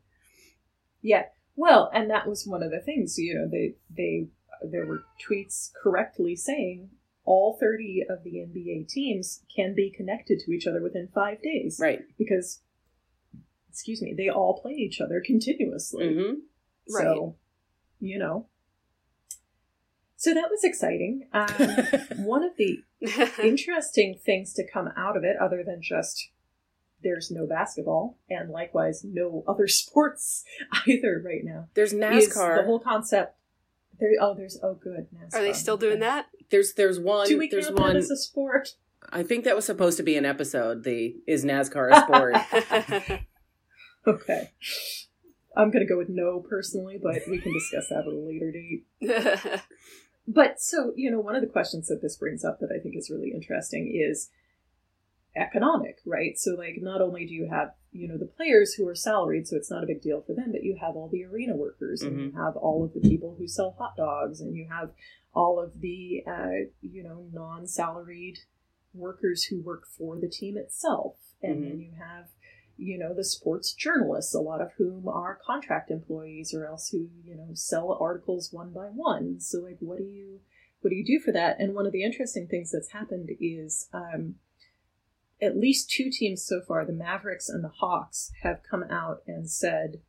Yeah. 1.01 1.23
Well, 1.55 1.89
and 1.93 2.09
that 2.11 2.27
was 2.27 2.45
one 2.45 2.61
of 2.61 2.69
the 2.71 2.81
things, 2.81 3.17
you 3.17 3.33
know, 3.33 3.47
they 3.49 3.75
they 3.89 4.27
there 4.63 4.85
were 4.85 5.03
tweets 5.27 5.71
correctly 5.81 6.35
saying 6.35 6.89
all 7.25 7.57
30 7.59 8.03
of 8.09 8.23
the 8.23 8.35
NBA 8.37 8.87
teams 8.89 9.43
can 9.53 9.73
be 9.73 9.89
connected 9.89 10.39
to 10.39 10.51
each 10.51 10.67
other 10.67 10.81
within 10.83 11.07
5 11.15 11.41
days 11.41 11.79
Right. 11.81 12.01
because 12.17 12.61
excuse 13.69 14.01
me, 14.01 14.13
they 14.15 14.29
all 14.29 14.59
play 14.61 14.73
each 14.73 15.01
other 15.01 15.19
continuously. 15.25 16.05
Mm-hmm. 16.05 16.33
Hmm 16.87 16.97
So, 16.97 17.35
you 17.99 18.19
know. 18.19 18.47
So 20.15 20.33
that 20.33 20.49
was 20.49 20.63
exciting. 20.63 21.27
Um, 21.33 21.47
one 22.25 22.43
of 22.43 22.51
the 22.57 22.83
interesting 23.43 24.17
things 24.23 24.53
to 24.53 24.63
come 24.65 24.89
out 24.95 25.17
of 25.17 25.23
it, 25.23 25.35
other 25.41 25.63
than 25.65 25.81
just 25.81 26.29
there's 27.03 27.29
no 27.29 27.45
basketball 27.45 28.17
and 28.29 28.49
likewise 28.49 29.03
no 29.03 29.43
other 29.47 29.67
sports 29.67 30.43
either 30.87 31.21
right 31.23 31.43
now, 31.43 31.67
There's 31.73 31.91
is 31.93 31.99
NASCAR. 31.99 32.57
the 32.57 32.63
whole 32.63 32.79
concept. 32.79 33.35
There, 33.99 34.11
oh, 34.21 34.33
there's 34.33 34.57
oh, 34.63 34.75
good. 34.75 35.07
NASCAR. 35.13 35.35
Are 35.35 35.41
they 35.41 35.53
still 35.53 35.77
doing 35.77 35.99
that? 35.99 36.27
there's 36.49 36.73
there's 36.73 36.99
one. 36.99 37.27
Do 37.27 37.37
we 37.37 37.49
there's 37.49 37.65
count 37.65 37.77
that 37.77 37.83
one. 37.83 37.97
as 37.97 38.09
a 38.09 38.17
sport? 38.17 38.75
I 39.11 39.23
think 39.23 39.43
that 39.43 39.55
was 39.55 39.65
supposed 39.65 39.97
to 39.97 40.03
be 40.03 40.15
an 40.15 40.25
episode. 40.25 40.83
The 40.83 41.15
is 41.27 41.43
NASCAR 41.43 41.91
a 41.91 42.01
sport? 42.01 43.19
Okay. 44.05 44.51
I'm 45.55 45.71
gonna 45.71 45.85
go 45.85 45.97
with 45.97 46.09
no 46.09 46.39
personally, 46.39 46.99
but 47.01 47.21
we 47.29 47.39
can 47.39 47.53
discuss 47.53 47.89
that 47.89 47.99
at 47.99 48.07
a 48.07 48.15
later 48.15 48.51
date. 48.51 48.85
But 50.27 50.61
so, 50.61 50.93
you 50.95 51.11
know, 51.11 51.19
one 51.19 51.35
of 51.35 51.41
the 51.41 51.49
questions 51.49 51.87
that 51.87 52.01
this 52.01 52.15
brings 52.15 52.45
up 52.45 52.59
that 52.59 52.73
I 52.73 52.81
think 52.81 52.95
is 52.95 53.09
really 53.09 53.31
interesting 53.33 53.93
is 53.93 54.29
economic, 55.35 55.99
right? 56.05 56.37
So, 56.37 56.51
like, 56.51 56.77
not 56.81 57.01
only 57.01 57.25
do 57.25 57.33
you 57.33 57.49
have, 57.49 57.73
you 57.91 58.07
know, 58.07 58.17
the 58.17 58.25
players 58.25 58.73
who 58.73 58.87
are 58.87 58.95
salaried, 58.95 59.47
so 59.47 59.57
it's 59.57 59.71
not 59.71 59.83
a 59.83 59.87
big 59.87 60.01
deal 60.01 60.21
for 60.21 60.33
them, 60.33 60.51
but 60.51 60.63
you 60.63 60.77
have 60.79 60.95
all 60.95 61.09
the 61.09 61.25
arena 61.25 61.55
workers 61.55 62.01
and 62.01 62.19
you 62.19 62.31
have 62.37 62.55
all 62.55 62.83
of 62.83 62.93
the 62.93 63.01
people 63.01 63.35
who 63.37 63.47
sell 63.47 63.75
hot 63.77 63.97
dogs 63.97 64.39
and 64.39 64.55
you 64.55 64.67
have 64.69 64.91
all 65.33 65.59
of 65.61 65.81
the, 65.81 66.23
uh, 66.25 66.69
you 66.81 67.03
know, 67.03 67.25
non 67.33 67.67
salaried 67.67 68.39
workers 68.93 69.43
who 69.45 69.61
work 69.61 69.87
for 69.87 70.17
the 70.17 70.29
team 70.29 70.57
itself. 70.57 71.15
And 71.41 71.63
then 71.63 71.79
you 71.81 71.91
have, 71.99 72.27
you 72.77 72.97
know, 72.97 73.13
the 73.13 73.23
sports 73.23 73.73
journalists, 73.73 74.33
a 74.33 74.39
lot 74.39 74.61
of 74.61 74.73
whom 74.77 75.07
are 75.07 75.39
contract 75.45 75.91
employees 75.91 76.53
or 76.53 76.65
else 76.65 76.89
who, 76.89 77.09
you 77.23 77.35
know, 77.35 77.49
sell 77.53 77.97
articles 77.99 78.51
one 78.51 78.71
by 78.71 78.87
one. 78.87 79.39
So 79.39 79.59
like 79.59 79.77
what 79.79 79.99
do 79.99 80.05
you 80.05 80.39
what 80.81 80.89
do 80.89 80.95
you 80.95 81.05
do 81.05 81.19
for 81.19 81.31
that? 81.31 81.59
And 81.59 81.73
one 81.73 81.85
of 81.85 81.93
the 81.93 82.03
interesting 82.03 82.47
things 82.47 82.71
that's 82.71 82.91
happened 82.91 83.29
is 83.39 83.87
um 83.93 84.35
at 85.41 85.57
least 85.57 85.89
two 85.89 86.09
teams 86.09 86.43
so 86.43 86.61
far, 86.61 86.85
the 86.85 86.93
Mavericks 86.93 87.49
and 87.49 87.63
the 87.63 87.69
Hawks, 87.69 88.31
have 88.43 88.61
come 88.69 88.83
out 88.83 89.23
and 89.27 89.49
said 89.49 90.01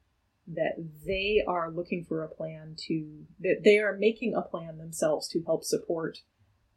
that 0.47 0.75
they 1.07 1.43
are 1.47 1.71
looking 1.71 2.05
for 2.05 2.23
a 2.23 2.29
plan 2.29 2.77
to 2.87 3.25
that 3.41 3.63
they 3.65 3.79
are 3.79 3.97
making 3.97 4.35
a 4.35 4.43
plan 4.43 4.79
themselves 4.79 5.29
to 5.29 5.43
help 5.45 5.65
support 5.65 6.19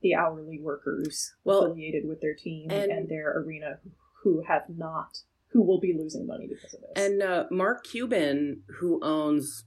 the 0.01 0.15
hourly 0.15 0.59
workers 0.59 1.33
Well, 1.43 1.65
affiliated 1.65 2.07
with 2.07 2.21
their 2.21 2.35
team 2.35 2.69
and- 2.71 2.91
and 2.91 3.09
their 3.09 3.37
arena 3.37 3.79
who 4.23 4.41
have 4.41 4.69
not 4.69 5.23
who 5.51 5.63
will 5.65 5.79
be 5.79 5.95
losing 5.97 6.25
money 6.27 6.47
because 6.47 6.73
of 6.73 6.81
this. 6.81 6.91
And 7.05 7.21
uh, 7.23 7.45
Mark 7.51 7.83
Cuban, 7.85 8.63
who 8.79 8.99
owns 9.03 9.65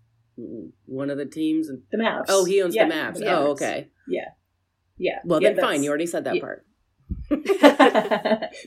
one 0.87 1.10
of 1.10 1.18
the 1.18 1.26
teams, 1.26 1.68
and 1.68 1.82
the 1.90 1.99
Mavs. 1.99 2.25
oh, 2.28 2.44
he 2.44 2.62
owns 2.62 2.75
Yeah, 2.75 2.88
the 2.88 2.94
Mavs. 2.94 3.18
the 3.18 3.26
Oh, 3.26 3.46
okay. 3.52 3.88
Yeah. 4.08 4.20
Yeah. 4.99 5.18
Well, 5.25 5.42
Yeah, 5.42 5.52
then 5.54 5.60
fine. 5.60 5.82
You 5.82 5.88
already 5.90 6.06
said 6.06 6.25
that 6.25 6.37
yeah. 6.37 6.40
part. 6.40 6.66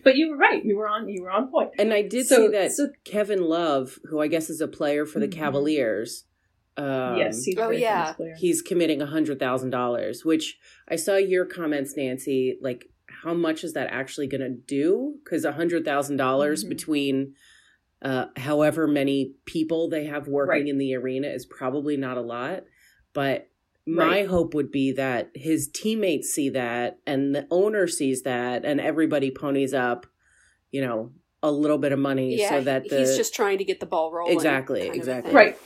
but 0.03 0.15
you 0.15 0.29
were 0.31 0.37
right. 0.37 0.63
You 0.63 0.77
were 0.77 0.87
on. 0.87 1.07
You 1.09 1.23
were 1.23 1.31
on 1.31 1.49
point. 1.51 1.71
And 1.77 1.93
I 1.93 2.01
did 2.01 2.25
So- 2.27 2.35
see 2.37 2.47
that 2.49 2.71
so- 2.71 2.89
Kevin 3.05 3.43
Love, 3.43 3.99
who 4.09 4.19
I 4.19 4.27
guess 4.27 4.49
is 4.49 4.61
a 4.61 4.67
player 4.67 5.05
for 5.05 5.19
the 5.19 5.27
Mhm. 5.27 5.31
Cavaliers, 5.33 6.25
um, 6.77 7.17
yes. 7.17 7.43
He's 7.43 7.55
Oh, 7.57 7.69
yeah. 7.69 8.13
he's 8.37 8.61
committing 8.61 9.01
a 9.01 9.05
hundred 9.05 9.39
thousand 9.39 9.69
dollars. 9.69 10.25
Which 10.25 10.57
I 10.87 10.95
saw 10.95 11.15
your 11.17 11.45
comments, 11.45 11.95
Nancy. 11.95 12.57
Like, 12.61 12.89
how 13.23 13.33
much 13.33 13.63
is 13.63 13.73
that 13.73 13.87
actually 13.91 14.27
going 14.27 14.41
to 14.41 14.49
do? 14.49 15.15
Because 15.23 15.45
a 15.45 15.51
hundred 15.53 15.85
thousand 15.85 16.17
dollars 16.17 16.63
Mhm. 16.63 16.69
between 16.69 17.33
uh, 18.01 18.25
however 18.35 18.85
many 18.85 19.33
people 19.45 19.87
they 19.89 20.03
have 20.05 20.27
working 20.27 20.49
Right. 20.63 20.67
in 20.67 20.77
the 20.77 20.93
arena 20.93 21.27
is 21.29 21.45
probably 21.45 21.95
not 21.95 22.17
a 22.17 22.21
lot. 22.21 22.65
But 23.13 23.47
my 23.85 24.05
Right. 24.19 24.27
hope 24.27 24.53
would 24.53 24.71
be 24.71 24.91
that 24.93 25.29
his 25.33 25.69
teammates 25.69 26.29
see 26.29 26.49
that, 26.49 26.99
and 27.07 27.33
the 27.33 27.47
owner 27.49 27.87
sees 27.87 28.23
that, 28.23 28.65
and 28.65 28.81
everybody 28.81 29.31
ponies 29.31 29.73
up 29.73 30.05
you 30.71 30.81
know, 30.81 31.11
a 31.43 31.51
little 31.51 31.77
bit 31.77 31.91
of 31.91 31.99
money 31.99 32.35
yeah, 32.35 32.49
so 32.49 32.61
that 32.61 32.89
the 32.89 32.97
he's 32.97 33.15
just 33.15 33.35
trying 33.35 33.59
to 33.59 33.63
get 33.63 33.79
the 33.79 33.85
ball 33.85 34.11
rolling. 34.11 34.33
Exactly, 34.33 34.79
kind 34.79 34.89
of 34.89 34.95
a 34.95 34.97
exactly. 34.97 35.33
Right. 35.35 35.57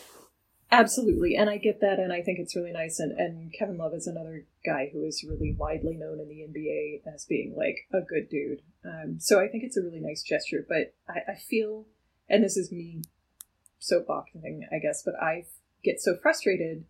Absolutely. 0.71 1.35
And 1.35 1.49
I 1.49 1.57
get 1.57 1.79
that 1.81 1.97
and 1.99 2.11
I 2.11 2.21
think 2.21 2.39
it's 2.39 2.55
really 2.55 2.71
nice 2.73 2.99
and, 2.99 3.13
and 3.17 3.53
Kevin 3.53 3.77
Love 3.77 3.93
is 3.93 4.05
another 4.07 4.45
guy 4.65 4.89
who 4.91 5.03
is 5.05 5.23
really 5.23 5.53
widely 5.53 5.95
known 5.95 6.19
in 6.19 6.27
the 6.27 6.41
NBA 6.41 7.13
as 7.13 7.25
being 7.25 7.55
like 7.55 7.87
a 7.93 8.01
good 8.01 8.27
dude. 8.29 8.61
Um, 8.83 9.17
so 9.19 9.39
I 9.39 9.47
think 9.47 9.63
it's 9.63 9.77
a 9.77 9.81
really 9.81 10.01
nice 10.01 10.23
gesture, 10.23 10.65
but 10.67 10.93
I, 11.07 11.31
I 11.31 11.35
feel 11.35 11.85
and 12.29 12.43
this 12.43 12.57
is 12.57 12.71
me 12.71 13.01
soapboxing, 13.81 14.61
I 14.71 14.79
guess, 14.79 15.03
but 15.03 15.15
I 15.15 15.45
get 15.83 16.01
so 16.01 16.15
frustrated 16.21 16.83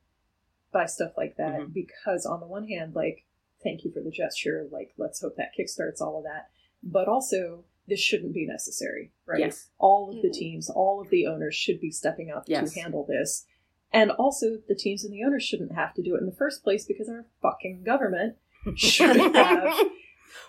by 0.72 0.86
stuff 0.86 1.12
like 1.18 1.38
that 1.38 1.60
Mhm. 1.60 1.74
because 1.74 2.26
on 2.26 2.40
the 2.40 2.48
one 2.48 2.68
hand, 2.68 2.96
like, 2.96 3.26
thank 3.64 3.84
you 3.84 3.92
for 3.92 4.02
the 4.02 4.12
gesture, 4.12 4.68
like 4.72 4.94
let's 4.98 5.22
hope 5.22 5.36
that 5.38 5.52
kickstarts 5.58 6.02
all 6.02 6.18
of 6.18 6.24
that. 6.24 6.50
But 6.84 7.08
also 7.08 7.64
this 7.88 8.00
shouldn't 8.00 8.34
be 8.34 8.46
necessary, 8.46 9.12
right? 9.26 9.40
Yes. 9.40 9.70
All 9.78 10.10
of 10.10 10.22
the 10.22 10.30
Mhm. 10.30 10.34
teams, 10.34 10.70
all 10.70 11.00
of 11.00 11.10
the 11.10 11.26
owners 11.28 11.56
should 11.56 11.80
be 11.80 11.92
stepping 11.92 12.30
up 12.32 12.44
Yes. 12.48 12.74
to 12.74 12.80
handle 12.82 13.06
this. 13.06 13.46
And 13.94 14.12
also, 14.12 14.58
the 14.68 14.76
teams 14.76 15.04
and 15.04 15.14
the 15.14 15.24
owners 15.24 15.44
shouldn't 15.44 15.74
have 15.74 15.94
to 15.96 16.04
do 16.04 16.16
it 16.16 16.20
in 16.20 16.26
the 16.26 16.36
first 16.36 16.64
place 16.64 16.86
because 16.86 17.08
our 17.10 17.26
fucking 17.42 17.84
government 17.84 18.36
should 18.76 19.16
have 19.36 19.74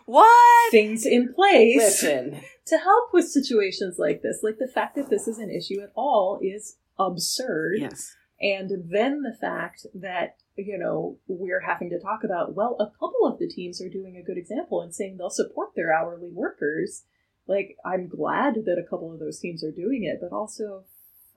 What? 0.07 0.71
things 0.71 1.07
in 1.07 1.33
place 1.35 1.77
Listen. 1.77 2.41
to 2.67 2.79
help 2.79 3.11
with 3.13 3.29
situations 3.29 3.99
like 3.99 4.23
this. 4.23 4.41
Like 4.43 4.59
the 4.59 4.67
fact 4.69 4.97
that 4.97 5.09
this 5.11 5.29
is 5.29 5.39
an 5.39 5.51
issue 5.51 5.81
at 5.81 5.93
all 5.95 6.39
is 6.43 6.77
absurd. 6.99 7.77
Yes. 7.79 8.15
And 8.41 8.91
then 8.91 9.23
the 9.23 9.37
fact 9.41 9.87
that, 9.95 10.37
you 10.57 10.79
know, 10.79 11.19
we're 11.27 11.61
having 11.61 11.91
to 11.91 12.01
talk 12.01 12.25
about, 12.25 12.55
well, 12.55 12.77
a 12.81 12.87
couple 12.99 13.25
of 13.27 13.39
the 13.39 13.49
teams 13.49 13.81
are 13.81 13.89
doing 13.89 14.17
a 14.17 14.23
good 14.23 14.39
example 14.39 14.81
and 14.81 14.95
saying 14.95 15.17
they'll 15.17 15.31
support 15.31 15.71
their 15.77 15.93
hourly 15.93 16.31
workers. 16.33 17.05
Like, 17.47 17.77
I'm 17.85 18.09
glad 18.09 18.65
that 18.67 18.79
a 18.79 18.89
couple 18.89 19.13
of 19.13 19.19
those 19.21 19.39
teams 19.41 19.65
are 19.65 19.73
doing 19.73 20.05
it, 20.05 20.19
but 20.21 20.35
also, 20.35 20.85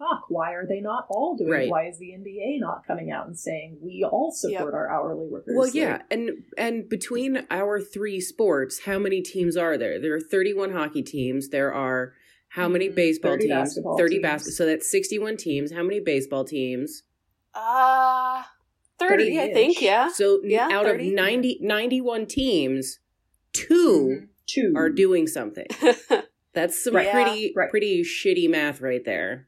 fuck, 0.01 0.23
why 0.29 0.53
are 0.53 0.65
they 0.67 0.81
not 0.81 1.05
all 1.09 1.35
doing 1.35 1.51
Right. 1.51 1.67
it? 1.67 1.69
Why 1.69 1.87
is 1.87 1.99
the 1.99 2.11
NBA 2.13 2.59
not 2.59 2.85
coming 2.87 3.11
out 3.11 3.27
and 3.27 3.37
saying 3.37 3.77
we 3.81 4.03
all 4.03 4.31
support 4.31 4.73
our 4.73 4.89
hourly 4.91 5.27
workers? 5.27 5.53
Well, 5.55 5.65
Like, 5.67 5.75
yeah, 5.75 6.01
and 6.09 6.43
and 6.57 6.89
between 6.89 7.45
our 7.51 7.79
three 7.79 8.19
sports, 8.19 8.79
how 8.85 8.97
many 8.99 9.21
teams 9.21 9.55
are 9.55 9.77
there? 9.77 9.99
There 9.99 10.13
are 10.15 10.19
31 10.19 10.71
hockey 10.71 11.03
teams. 11.03 11.49
There 11.49 11.71
are 11.73 12.13
how 12.49 12.67
many 12.67 12.89
Mhm. 12.89 12.95
baseball 12.95 13.31
30 13.33 13.47
teams? 13.47 13.53
basketball 13.53 13.97
30 13.97 14.15
teams. 14.15 14.21
basketball. 14.23 14.55
So 14.55 14.65
that's 14.65 14.89
61 14.91 15.37
teams. 15.37 15.71
How 15.71 15.83
many 15.83 15.99
baseball 15.99 16.43
teams? 16.45 17.03
Uh, 17.53 18.43
30, 18.99 19.39
I 19.39 19.47
30-ish. 19.49 19.53
think, 19.53 19.81
yeah. 19.81 20.09
So 20.09 20.41
Yeah, 20.43 20.67
out 20.71 20.85
30. 20.85 21.09
of 21.09 21.13
90 21.15 21.57
91 21.61 22.25
teams, 22.25 22.99
2 23.53 24.07
Mhm. 24.23 24.27
two 24.47 24.73
are 24.75 24.89
doing 24.89 25.27
something. 25.27 25.67
That's 26.53 26.83
some 26.83 26.95
Right. 26.95 27.05
Yeah. 27.05 27.13
pretty 27.23 27.53
Right. 27.55 27.69
pretty 27.69 28.01
shitty 28.03 28.49
math 28.49 28.81
right 28.81 29.03
there. 29.05 29.47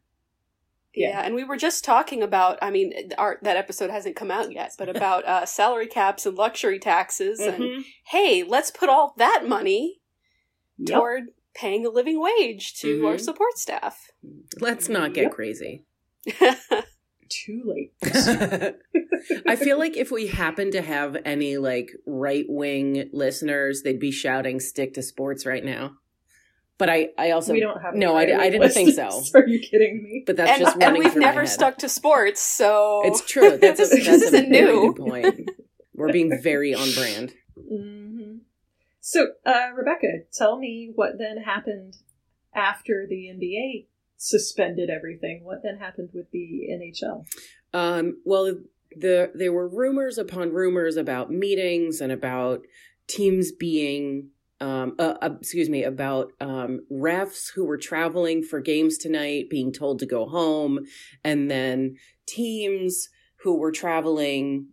Yeah. 0.96 1.10
Yeah. 1.10 1.22
and 1.26 1.36
we 1.36 1.44
were 1.44 1.58
just 1.58 1.84
talking 1.84 2.22
about. 2.22 2.60
I 2.62 2.70
mean, 2.72 2.94
our 3.18 3.40
that 3.42 3.58
episode 3.58 3.90
hasn't 3.90 4.16
come 4.16 4.30
out 4.32 4.52
yet, 4.52 4.74
but 4.78 4.90
about 4.90 5.26
uh, 5.28 5.46
salary 5.46 5.88
caps 5.88 6.26
and 6.26 6.38
luxury 6.38 6.80
taxes. 6.80 7.40
And 7.40 7.64
Mhm. 7.64 7.86
hey, 8.08 8.44
let's 8.44 8.72
put 8.72 8.90
all 8.90 9.14
that 9.18 9.44
money 9.48 10.02
Yep. 10.78 10.98
toward 10.98 11.24
paying 11.56 11.86
a 11.86 11.90
living 11.90 12.20
wage 12.22 12.74
to 12.82 13.06
our 13.08 13.16
Mhm. 13.16 13.22
support 13.22 13.58
staff. 13.58 14.10
Let's 14.60 14.90
not 14.90 15.14
get 15.14 15.24
Yep. 15.24 15.32
crazy. 15.32 15.86
too 17.30 17.64
late. 17.66 17.94
I 19.48 19.56
feel 19.56 19.80
like 19.80 19.96
if 19.98 20.12
we 20.12 20.28
happen 20.28 20.72
to 20.72 20.82
have 20.82 21.18
any 21.26 21.58
like 21.58 21.90
right 22.06 22.46
wing 22.48 23.10
listeners, 23.14 23.82
they'd 23.82 24.00
be 24.00 24.12
shouting 24.12 24.60
"stick 24.60 24.94
to 24.96 25.02
sports" 25.02 25.46
right 25.46 25.64
now. 25.64 25.98
But 26.80 26.90
I, 26.90 27.10
I 27.18 27.32
also 27.32 27.54
we 27.54 27.60
don't 27.60 27.80
have. 27.82 27.94
no, 27.96 28.16
I, 28.16 28.22
I 28.22 28.50
didn't 28.50 28.72
think 28.72 28.94
so. 28.94 29.22
Are 29.36 29.48
you 29.48 29.60
kidding 29.60 30.02
me? 30.04 30.24
But 30.26 30.38
that's 30.38 30.52
and, 30.52 30.60
just 30.62 30.82
and 30.82 30.98
we've 30.98 31.12
through 31.14 31.22
my 31.22 31.28
never 31.28 31.42
head. 31.42 31.50
stuck 31.50 31.78
to 31.80 31.90
sports, 31.90 32.42
so 32.42 33.02
It's 33.06 33.24
true. 33.26 33.58
That's 33.62 33.80
a, 33.80 33.86
this, 33.86 34.06
that's 34.06 34.08
a 34.24 34.26
isn't 34.28 34.50
very 34.50 34.66
new. 34.66 34.94
good 34.94 35.06
point. 35.08 35.50
We're 35.94 36.12
being 36.12 36.40
very 36.42 36.74
on 36.74 36.92
brand. 36.94 37.34
hmm 37.56 38.38
So, 39.00 39.28
uh, 39.46 39.70
Rebecca, 39.76 40.24
tell 40.34 40.58
me 40.58 40.92
what 40.96 41.18
then 41.20 41.38
happened 41.44 41.98
after 42.56 43.06
the 43.08 43.28
NBA 43.34 43.86
suspended 44.18 44.90
everything. 44.90 45.44
What 45.44 45.62
then 45.64 45.78
happened 45.78 46.10
with 46.14 46.32
the 46.32 46.68
NHL? 46.72 47.26
Um, 47.74 48.22
well, 48.26 48.56
the 48.96 49.32
there 49.36 49.54
were 49.54 49.68
rumors 49.68 50.18
upon 50.18 50.52
rumors 50.54 50.98
about 50.98 51.30
meetings 51.32 52.02
and 52.02 52.12
about 52.12 52.62
teams 53.08 53.52
being, 53.52 54.30
um, 54.64 54.96
uh, 54.98 55.16
uh, 55.22 55.30
excuse 55.42 55.70
me, 55.70 55.84
about 55.84 56.32
um, 56.40 56.86
refs 56.90 57.52
who 57.54 57.66
were 57.66 57.78
traveling 57.78 58.42
for 58.42 58.62
games 58.62 58.98
tonight 58.98 59.50
being 59.50 59.74
told 59.74 60.00
to 60.00 60.06
go 60.06 60.26
home, 60.26 60.86
and 61.22 61.52
then 61.52 61.98
teams 62.26 63.10
who 63.42 63.58
were 63.58 63.74
traveling 63.74 64.68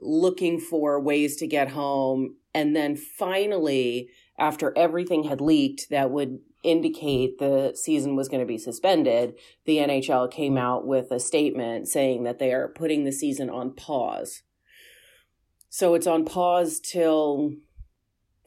looking 0.00 0.60
for 0.60 1.00
ways 1.00 1.36
to 1.36 1.48
get 1.48 1.70
home, 1.70 2.36
and 2.54 2.76
then 2.76 2.94
finally, 2.94 4.08
after 4.38 4.72
everything 4.78 5.24
had 5.24 5.40
leaked 5.40 5.90
that 5.90 6.12
would 6.12 6.38
indicate 6.62 7.38
the 7.40 7.72
season 7.74 8.14
was 8.14 8.28
going 8.28 8.40
to 8.40 8.46
be 8.46 8.58
suspended, 8.58 9.34
the 9.64 9.78
NHL 9.78 10.30
came 10.30 10.56
out 10.56 10.86
with 10.86 11.10
a 11.10 11.18
statement 11.18 11.88
saying 11.88 12.22
that 12.22 12.38
they 12.38 12.52
are 12.52 12.68
putting 12.68 13.02
the 13.02 13.10
season 13.10 13.50
on 13.50 13.74
pause. 13.74 14.42
So 15.68 15.94
it's 15.94 16.06
on 16.06 16.24
pause 16.24 16.78
till 16.78 17.54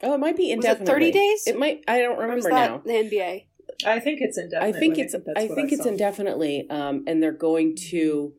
oh, 0.02 0.14
it 0.14 0.18
might 0.18 0.36
be 0.36 0.54
Was 0.54 0.64
it 0.64 0.86
30 0.86 1.10
days? 1.12 1.46
It 1.46 1.58
might. 1.58 1.82
I 1.88 2.00
don't 2.00 2.16
Or 2.18 2.26
was 2.34 2.44
remember 2.44 2.50
that 2.50 2.70
now. 2.70 2.82
the 2.84 2.92
NBA? 2.92 3.44
I 3.86 4.00
think 4.00 4.20
it's 4.20 4.38
indefinite. 4.38 4.76
I 4.76 4.78
think 4.78 4.98
it's. 4.98 5.12
that's 5.12 5.24
I 5.36 5.46
what 5.46 5.54
think 5.54 5.72
it's 5.72 5.86
indefinitely, 5.86 6.66
um, 6.70 7.04
and 7.06 7.22
they're 7.22 7.32
going 7.32 7.76
to 7.90 8.32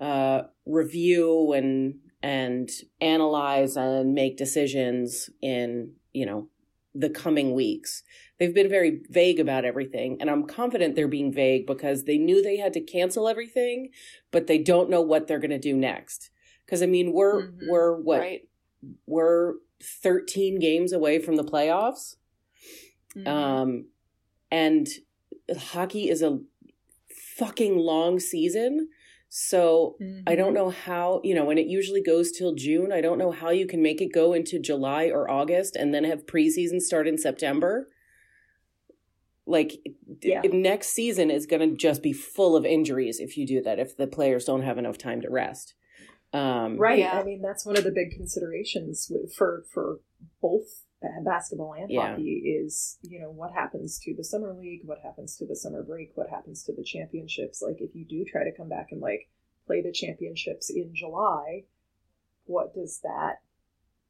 uh, 0.00 0.42
review 0.66 1.52
and 1.52 1.96
and 2.22 2.68
analyze 3.00 3.76
and 3.76 4.14
make 4.14 4.36
decisions 4.36 5.30
in 5.42 5.92
you 6.12 6.24
know 6.26 6.48
the 6.94 7.10
coming 7.10 7.54
weeks. 7.54 8.02
They've 8.38 8.54
been 8.54 8.68
very 8.70 9.00
vague 9.10 9.40
about 9.40 9.64
everything, 9.64 10.16
and 10.20 10.30
I'm 10.30 10.46
confident 10.46 10.94
they're 10.96 11.08
being 11.08 11.32
vague 11.32 11.66
because 11.66 12.04
they 12.04 12.16
knew 12.18 12.40
they 12.42 12.56
had 12.56 12.72
to 12.74 12.80
cancel 12.80 13.28
everything, 13.28 13.90
but 14.30 14.46
they 14.46 14.58
don't 14.58 14.88
know 14.88 15.02
what 15.02 15.26
they're 15.26 15.40
going 15.40 15.50
to 15.50 15.58
do 15.58 15.76
next. 15.76 16.30
Because 16.64 16.82
I 16.82 16.86
mean, 16.86 17.12
we're 17.12 17.48
Mhm. 17.48 17.68
we're 17.68 17.96
what 18.00 18.20
Right. 18.20 18.48
we're 19.06 19.54
13 19.82 20.58
games 20.58 20.92
away 20.92 21.18
from 21.18 21.36
the 21.36 21.44
playoffs. 21.44 22.16
Mhm. 23.16 23.26
Um, 23.26 23.88
and 24.50 24.88
hockey 25.56 26.08
is 26.08 26.22
a 26.22 26.40
fucking 27.36 27.76
long 27.78 28.18
season. 28.20 28.88
So 29.30 29.98
I 30.26 30.34
don't 30.34 30.54
know 30.54 30.70
how, 30.70 31.20
you 31.22 31.34
know, 31.34 31.50
and 31.50 31.58
it 31.58 31.66
usually 31.66 32.02
goes 32.02 32.32
till 32.32 32.54
June. 32.54 32.92
I 32.92 33.02
don't 33.02 33.18
know 33.18 33.30
how 33.30 33.50
you 33.50 33.66
can 33.66 33.82
make 33.82 34.00
it 34.00 34.10
go 34.12 34.32
into 34.32 34.58
July 34.58 35.08
or 35.10 35.30
August 35.30 35.76
and 35.76 35.92
then 35.92 36.04
have 36.04 36.24
preseason 36.24 36.80
start 36.80 37.06
in 37.06 37.18
September. 37.18 37.90
Like, 39.46 39.80
Yeah. 40.22 40.40
next 40.50 40.88
season 40.88 41.30
is 41.30 41.44
going 41.46 41.70
to 41.70 41.76
just 41.76 42.02
be 42.02 42.12
full 42.12 42.56
of 42.56 42.64
injuries 42.64 43.20
if 43.20 43.36
you 43.36 43.46
do 43.46 43.60
that, 43.62 43.78
if 43.78 43.96
the 43.96 44.06
players 44.06 44.46
don't 44.46 44.62
have 44.62 44.78
enough 44.78 44.96
time 44.98 45.20
to 45.20 45.30
rest. 45.30 45.74
Um, 46.32 46.76
Right. 46.76 46.98
Yeah. 46.98 47.18
I 47.18 47.24
mean, 47.24 47.40
that's 47.42 47.64
one 47.64 47.76
of 47.76 47.84
the 47.84 47.90
big 47.92 48.10
considerations 48.12 49.10
for 49.36 49.64
for 49.72 50.00
both 50.42 50.84
basketball 51.24 51.74
and 51.74 51.90
Yeah. 51.90 52.10
hockey 52.10 52.42
is 52.60 52.98
you 53.02 53.20
know 53.20 53.30
what 53.30 53.52
happens 53.52 53.98
to 54.00 54.14
the 54.14 54.24
summer 54.24 54.52
league, 54.52 54.82
what 54.84 54.98
happens 55.02 55.36
to 55.36 55.46
the 55.46 55.56
summer 55.56 55.82
break, 55.82 56.16
what 56.16 56.28
happens 56.28 56.64
to 56.64 56.72
the 56.74 56.82
championships. 56.82 57.62
Like 57.62 57.80
if 57.80 57.94
you 57.94 58.04
do 58.04 58.24
try 58.24 58.44
to 58.44 58.52
come 58.56 58.68
back 58.68 58.88
and 58.90 59.00
like 59.00 59.28
play 59.66 59.80
the 59.80 59.92
championships 59.92 60.70
in 60.70 60.94
July, 60.94 61.64
what 62.44 62.74
does 62.74 63.00
that 63.02 63.36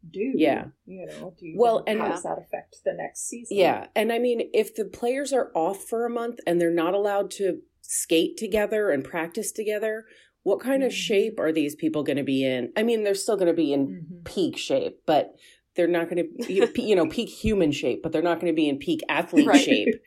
do? 0.09 0.33
Yeah. 0.35 0.69
You 0.87 1.07
know, 1.07 1.35
do 1.39 1.47
you, 1.47 1.59
Well, 1.59 1.79
how 1.79 1.85
and- 1.87 2.01
does 2.01 2.23
that 2.23 2.39
affect 2.39 2.83
the 2.85 2.95
next 2.95 3.29
season? 3.29 3.57
Yeah, 3.57 3.89
and 3.95 4.13
I 4.13 4.19
mean, 4.19 4.49
if 4.55 4.75
the 4.75 4.85
players 4.85 5.33
are 5.33 5.51
off 5.55 5.85
for 5.85 6.07
a 6.07 6.11
month 6.11 6.39
and 6.47 6.61
they're 6.61 6.71
not 6.71 6.95
allowed 6.95 7.31
to 7.33 7.63
skate 7.83 8.37
together 8.37 8.91
and 8.91 9.03
practice 9.05 9.51
together, 9.51 10.07
what 10.49 10.61
kind 10.61 10.83
of 10.83 10.91
Mhm. 10.91 10.95
shape 10.97 11.39
are 11.39 11.53
these 11.53 11.75
people 11.75 12.03
going 12.03 12.17
to 12.17 12.25
be 12.25 12.45
in? 12.45 12.73
I 12.77 12.83
mean, 12.83 13.05
they're 13.05 13.15
still 13.15 13.37
going 13.37 13.49
to 13.55 13.63
be 13.65 13.73
in 13.73 13.87
Mhm. 13.89 14.25
peak 14.25 14.57
shape, 14.57 15.03
but 15.07 15.35
they're 15.75 15.87
not 15.87 16.09
going 16.09 16.25
to, 16.25 16.53
you 16.53 16.73
you 16.77 16.97
know, 16.97 17.07
peak 17.07 17.29
human 17.29 17.71
shape, 17.73 18.03
but 18.03 18.11
they're 18.13 18.23
not 18.31 18.41
going 18.41 18.53
to 18.53 18.57
be 18.57 18.69
in 18.69 18.79
peak 18.79 19.01
athlete 19.09 19.47
Right. 19.47 19.65
shape. 19.65 19.95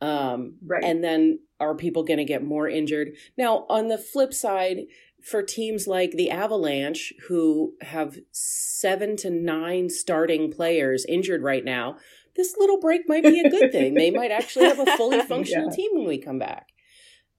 Um, 0.00 0.58
Right. 0.64 0.84
and 0.84 1.02
then 1.02 1.40
are 1.58 1.74
people 1.74 2.04
going 2.04 2.18
to 2.18 2.24
get 2.24 2.44
more 2.44 2.68
injured? 2.68 3.16
Now, 3.36 3.66
on 3.68 3.88
the 3.88 3.98
flip 3.98 4.32
side, 4.32 4.86
for 5.20 5.42
teams 5.42 5.88
like 5.88 6.12
the 6.12 6.30
Avalanche, 6.30 7.12
who 7.26 7.74
have 7.80 8.16
seven 8.30 9.16
to 9.16 9.28
nine 9.30 9.88
starting 9.90 10.52
players 10.52 11.04
injured 11.06 11.42
right 11.42 11.64
now, 11.64 11.96
this 12.36 12.54
little 12.56 12.78
break 12.78 13.08
might 13.08 13.24
be 13.24 13.40
a 13.40 13.50
good 13.50 13.72
thing. 13.72 13.94
they 13.94 14.12
might 14.12 14.30
actually 14.30 14.66
have 14.66 14.78
a 14.78 14.86
fully 14.96 15.20
functional 15.20 15.66
Yeah. 15.70 15.74
team 15.74 15.90
when 15.94 16.06
we 16.06 16.18
come 16.18 16.38
back. 16.38 16.68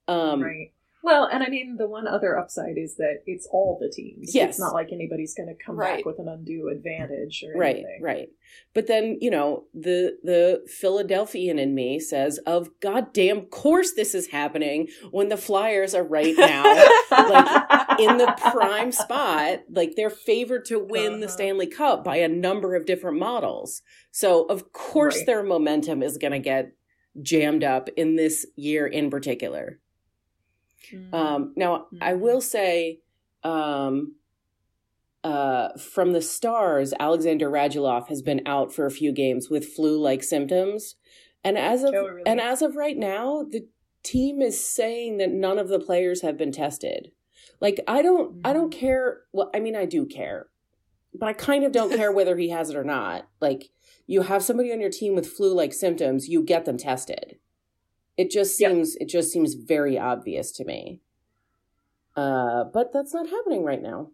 Um, 0.10 0.41
right. 0.44 0.74
Well, 1.01 1.29
and 1.32 1.41
I 1.44 1.50
mean, 1.50 1.77
the 1.77 1.88
one 1.88 2.08
other 2.08 2.38
upside 2.38 2.77
is 2.77 2.96
that 2.98 3.20
it's 3.25 3.48
all 3.51 3.77
the 3.79 3.89
teams. 3.89 4.36
Yes. 4.36 4.50
It's 4.51 4.60
not 4.60 4.74
like 4.74 4.89
anybody's 4.91 5.34
going 5.34 5.48
to 5.48 5.56
come 5.63 5.75
Right. 5.77 5.98
back 5.98 6.06
with 6.06 6.20
an 6.20 6.27
undue 6.27 6.68
advantage 6.70 7.44
or 7.48 7.58
right 7.58 7.75
anything. 7.77 8.00
right 8.01 8.15
right. 8.18 8.29
but 8.74 8.88
then 8.88 9.18
you 9.22 9.29
know 9.32 9.63
the 9.74 10.18
the 10.24 10.63
philadelphian 10.68 11.58
in 11.60 11.74
me 11.75 12.00
says 12.00 12.38
of 12.46 12.70
goddamn 12.82 13.44
course 13.44 13.94
this 13.94 14.13
is 14.13 14.27
happening 14.27 14.88
when 15.12 15.29
the 15.29 15.38
flyers 15.38 15.94
are 15.96 16.03
right 16.03 16.36
now 16.38 16.63
like, 17.12 18.00
in 18.00 18.18
the 18.18 18.34
prime 18.51 18.91
spot 19.03 19.60
like 19.70 19.94
they're 19.96 20.10
favored 20.10 20.65
to 20.65 20.79
win 20.79 21.20
the 21.20 21.27
Uh-huh. 21.27 21.34
stanley 21.36 21.68
cup 21.68 22.03
by 22.03 22.18
a 22.18 22.27
number 22.27 22.75
of 22.75 22.86
different 22.86 23.20
models 23.20 23.82
so 24.12 24.44
of 24.46 24.74
course 24.74 25.18
Right. 25.18 25.25
their 25.27 25.44
momentum 25.44 26.01
is 26.03 26.18
going 26.18 26.34
to 26.34 26.39
get 26.39 26.72
jammed 27.22 27.63
up 27.63 27.89
in 27.96 28.15
this 28.15 28.46
year 28.56 28.86
in 28.88 29.10
particular 29.10 29.79
Mm. 30.92 31.14
um, 31.14 31.54
now, 31.56 31.88
I 32.02 32.14
Mhm. 32.14 32.20
will 32.20 32.42
say, 32.42 33.00
um, 33.44 34.16
uh, 35.24 35.78
from 35.78 36.14
the 36.14 36.22
stars, 36.22 36.94
Alexander 37.00 37.50
Radulov 37.50 38.08
has 38.08 38.22
been 38.22 38.42
out 38.46 38.74
for 38.74 38.86
a 38.86 38.92
few 38.92 39.12
games 39.12 39.50
with 39.50 39.66
flu-like 39.74 40.24
symptoms, 40.24 40.96
and 41.44 41.58
as 41.58 41.84
of 41.84 41.94
Oh, 41.94 42.08
really? 42.08 42.24
and 42.26 42.40
as 42.40 42.62
of 42.62 42.76
right 42.76 42.98
now, 42.98 43.44
the 43.44 43.68
team 44.04 44.42
is 44.42 44.64
saying 44.64 45.18
that 45.18 45.30
none 45.32 45.60
of 45.60 45.68
the 45.68 45.80
players 45.80 46.22
have 46.22 46.38
been 46.38 46.52
tested. 46.54 47.12
Like, 47.60 47.82
I 47.88 48.02
don't, 48.02 48.40
I 48.46 48.54
don't 48.54 48.74
Mhm. 48.74 48.78
care. 48.80 49.22
Well, 49.34 49.50
I 49.54 49.60
mean, 49.60 49.76
I 49.76 49.86
do 49.86 50.06
care, 50.06 50.48
but 51.14 51.28
I 51.28 51.34
kind 51.34 51.66
of 51.66 51.74
don't 51.74 51.94
care 51.94 52.12
whether 52.14 52.38
he 52.38 52.50
has 52.50 52.70
it 52.70 52.78
or 52.78 52.86
not. 52.86 53.28
Like, 53.42 53.70
you 54.08 54.22
have 54.22 54.42
somebody 54.44 54.72
on 54.72 54.80
your 54.80 54.90
team 54.90 55.16
with 55.16 55.28
flu-like 55.28 55.74
symptoms, 55.74 56.30
you 56.30 56.42
get 56.44 56.64
them 56.64 56.78
tested. 56.78 57.38
It 58.20 58.30
just 58.30 58.60
Yep. 58.60 58.72
seems 58.72 58.96
it 58.98 59.06
just 59.06 59.32
seems 59.32 59.54
very 59.54 59.98
obvious 59.98 60.52
to 60.58 60.66
me. 60.66 61.00
Uh, 62.18 62.66
but 62.66 62.92
that's 62.92 63.14
not 63.14 63.30
happening 63.30 63.64
right 63.64 63.82
now. 63.82 64.12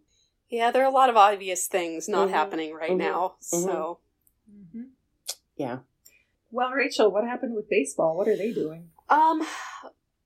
Yeah, 0.48 0.70
there 0.70 0.84
are 0.84 0.88
a 0.88 0.94
lot 0.94 1.10
of 1.10 1.16
obvious 1.16 1.66
things 1.66 2.08
not 2.08 2.28
Mhm. 2.28 2.30
happening 2.30 2.72
right 2.72 2.92
Mhm. 2.92 2.98
now. 2.98 3.34
Mhm. 3.40 3.44
So 3.64 3.98
Mhm. 4.48 4.90
Yeah. 5.56 5.80
Well, 6.52 6.70
Rachel, 6.70 7.10
what 7.10 7.24
happened 7.24 7.56
with 7.56 7.68
baseball? 7.68 8.16
What 8.16 8.28
are 8.28 8.36
they 8.36 8.52
doing? 8.52 8.92
Um, 9.08 9.44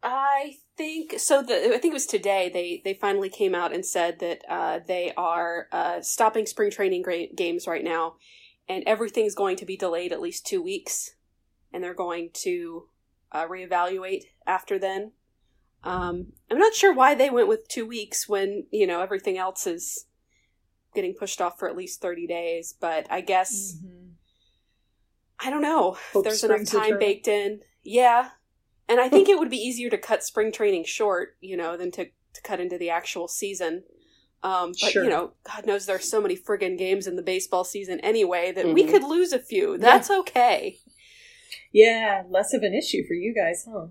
I 0.03 0.59
think 0.77 1.19
so. 1.19 1.41
The 1.43 1.75
I 1.75 1.79
think 1.79 1.93
it 1.93 2.01
was 2.03 2.07
today 2.07 2.51
they 2.51 2.83
they 2.85 2.93
finally 2.93 3.31
came 3.31 3.55
out 3.55 3.73
and 3.73 3.87
said 3.87 4.19
that 4.19 4.45
uh, 4.47 4.81
they 4.81 5.15
are 5.17 5.69
uh, 5.73 6.03
stopping 6.03 6.45
spring 6.45 6.71
training 6.71 7.01
gra- 7.01 7.29
games 7.35 7.67
right 7.67 7.83
now, 7.83 8.17
and 8.69 8.85
everything's 8.87 9.35
going 9.35 9.57
to 9.57 9.65
be 9.65 9.79
delayed 9.79 10.13
at 10.13 10.21
least 10.21 10.45
two 10.47 10.61
weeks, 10.61 11.15
and 11.73 11.83
they're 11.83 11.95
going 11.95 12.29
to 12.45 12.91
uh, 13.33 13.47
reevaluate 13.47 14.25
after 14.47 14.79
then. 14.79 15.13
Um, 15.83 16.33
I'm 16.51 16.59
not 16.59 16.75
sure 16.75 16.93
why 16.93 17.15
they 17.15 17.31
went 17.31 17.49
with 17.49 17.69
two 17.69 17.87
weeks 17.87 18.29
when 18.29 18.67
you 18.71 18.87
know 18.87 19.01
everything 19.01 19.39
else 19.39 19.67
is 19.67 20.07
getting 20.95 21.15
pushed 21.15 21.41
off 21.41 21.59
for 21.59 21.69
at 21.69 21.77
least 21.77 22.01
thirty 22.01 22.27
days, 22.27 22.75
but 22.81 23.07
I 23.11 23.21
guess. 23.23 23.75
Mhm. 23.83 23.97
I 25.43 25.49
don't 25.49 25.63
know. 25.63 25.97
Hope 26.13 26.25
There's 26.25 26.45
enough 26.45 26.67
time 26.67 26.99
baked 26.99 27.27
in. 27.27 27.61
Yeah. 27.83 28.31
And 28.91 29.01
I 29.01 29.09
think 29.09 29.29
it 29.29 29.39
would 29.39 29.49
be 29.49 29.57
easier 29.57 29.89
to 29.89 29.97
cut 29.97 30.23
spring 30.23 30.53
training 30.53 30.85
short, 30.85 31.37
you 31.41 31.57
know, 31.57 31.79
than 31.79 31.91
to, 31.93 32.05
to 32.07 32.43
cut 32.43 32.61
into 32.61 32.77
the 32.77 32.91
actual 32.91 33.27
season. 33.27 33.85
Um, 34.43 34.73
but, 34.81 34.91
Sure. 34.91 35.05
you 35.05 35.09
know, 35.09 35.33
God 35.45 35.65
knows 35.65 35.87
there's 35.87 36.11
so 36.11 36.21
many 36.21 36.37
friggin' 36.37 36.77
games 36.77 37.07
in 37.07 37.17
the 37.17 37.23
baseball 37.23 37.65
season 37.65 38.01
anyway 38.01 38.53
that 38.53 38.67
we 38.67 38.85
Mhm. 38.85 38.91
could 38.91 39.03
lose 39.05 39.33
a 39.33 39.39
few. 39.39 39.79
That's 39.79 40.11
okay. 40.11 40.79
Yeah, 41.73 42.25
less 42.28 42.52
of 42.54 42.62
an 42.62 42.75
issue 42.75 43.07
for 43.07 43.14
you 43.14 43.35
guys, 43.35 43.66
huh? 43.71 43.87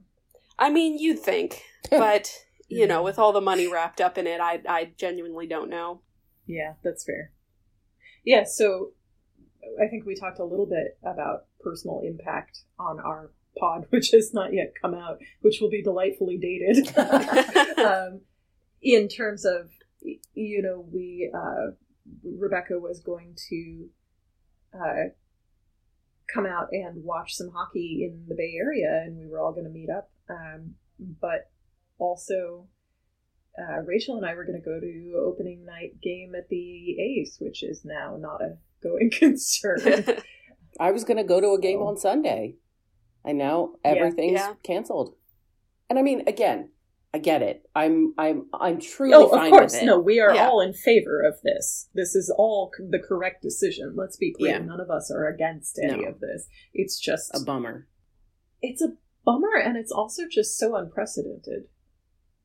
I 0.58 0.70
mean, 0.70 0.98
you'd 0.98 1.20
think. 1.20 1.64
But, 1.90 2.32
you 2.68 2.86
know, 2.86 3.02
with 3.02 3.18
all 3.18 3.32
the 3.32 3.42
money 3.42 3.66
wrapped 3.66 4.00
up 4.00 4.20
in 4.20 4.28
it, 4.28 4.40
I, 4.40 4.62
I 4.68 4.92
genuinely 4.96 5.48
don't 5.48 5.72
know. 5.72 6.02
Yeah, 6.46 6.74
that's 6.84 7.04
fair. 7.04 7.32
Yeah, 8.24 8.44
so 8.44 8.92
I 9.82 9.88
think 9.88 10.06
we 10.06 10.14
talked 10.14 10.38
a 10.38 10.44
little 10.44 10.68
bit 10.68 11.00
about 11.02 11.46
personal 11.62 12.02
impact 12.04 12.60
on 12.78 13.00
our 13.00 13.32
pod, 13.58 13.86
which 13.90 14.12
has 14.12 14.34
not 14.34 14.54
yet 14.54 14.74
come 14.80 14.94
out, 14.94 15.20
which 15.42 15.60
will 15.62 15.70
be 15.70 15.82
delightfully 15.82 16.38
dated. 16.38 16.96
um, 17.80 18.22
in 18.82 19.08
terms 19.08 19.46
of, 19.46 19.72
you 20.34 20.62
know, 20.62 20.86
we, 20.92 21.32
uh, 21.34 21.72
Rebecca 22.24 22.78
was 22.78 23.00
going 23.00 23.36
to 23.50 23.90
uh, 24.74 25.10
come 26.34 26.46
out 26.46 26.68
and 26.72 27.04
watch 27.04 27.34
some 27.36 27.50
hockey 27.52 28.08
in 28.10 28.26
the 28.28 28.36
Bay 28.36 28.54
Area, 28.58 29.04
and 29.06 29.18
we 29.18 29.28
were 29.28 29.40
all 29.40 29.52
going 29.54 29.66
to 29.66 29.70
meet 29.72 29.90
up. 29.90 30.10
Um, 30.30 30.76
but 31.22 31.50
also, 31.98 32.68
uh, 33.58 33.82
Rachel 33.84 34.18
and 34.18 34.26
I 34.26 34.36
were 34.36 34.46
going 34.46 34.60
to 34.62 34.66
go 34.66 34.80
to 34.80 35.24
opening 35.26 35.66
night 35.66 36.00
game 36.02 36.34
at 36.36 36.50
the 36.50 37.00
Ace, 37.00 37.38
which 37.40 37.64
is 37.64 37.82
now 37.84 38.16
not 38.20 38.42
a 38.42 38.58
going 38.82 39.10
concern. 39.18 40.06
I 40.80 40.92
was 40.92 41.04
going 41.04 41.18
to 41.18 41.24
go 41.24 41.42
to 41.42 41.54
a 41.54 41.60
game 41.60 41.82
on 41.82 41.98
Sunday, 41.98 42.56
and 43.26 43.38
now 43.38 43.74
Yeah. 43.84 43.92
everything's 43.92 44.34
Yeah. 44.40 44.54
canceled. 44.64 45.16
And 45.90 45.98
I 45.98 46.04
mean, 46.04 46.24
again, 46.28 46.70
I 47.14 47.18
get 47.18 47.42
it. 47.42 47.68
I'm 47.76 48.14
I'm 48.18 48.48
I'm 48.54 48.80
truly 48.80 49.14
oh, 49.16 49.30
fine 49.30 49.48
of 49.48 49.52
course, 49.52 49.74
with 49.74 49.84
it. 49.84 49.86
no, 49.86 50.00
we 50.00 50.20
are 50.20 50.34
Yeah. 50.34 50.48
all 50.48 50.62
in 50.62 50.74
favor 50.74 51.22
of 51.24 51.42
this. 51.44 51.90
This 51.96 52.14
is 52.16 52.32
all 52.38 52.72
c- 52.78 52.84
the 52.88 53.00
correct 53.00 53.42
decision. 53.42 53.94
Let's 53.96 54.16
be 54.18 54.32
clear. 54.32 54.52
Yeah. 54.60 54.66
None 54.66 54.80
of 54.80 54.92
us 54.92 55.10
are 55.12 55.26
against 55.28 55.80
any 55.82 56.04
No. 56.04 56.10
of 56.10 56.20
this. 56.20 56.48
It's 56.74 57.00
just 57.00 57.32
a 57.34 57.40
bummer. 57.44 57.88
it's 58.62 58.82
a 58.82 58.90
bummer, 59.26 59.56
and 59.58 59.76
it's 59.78 59.92
also 59.92 60.24
just 60.30 60.58
so 60.58 60.76
unprecedented. 60.76 61.64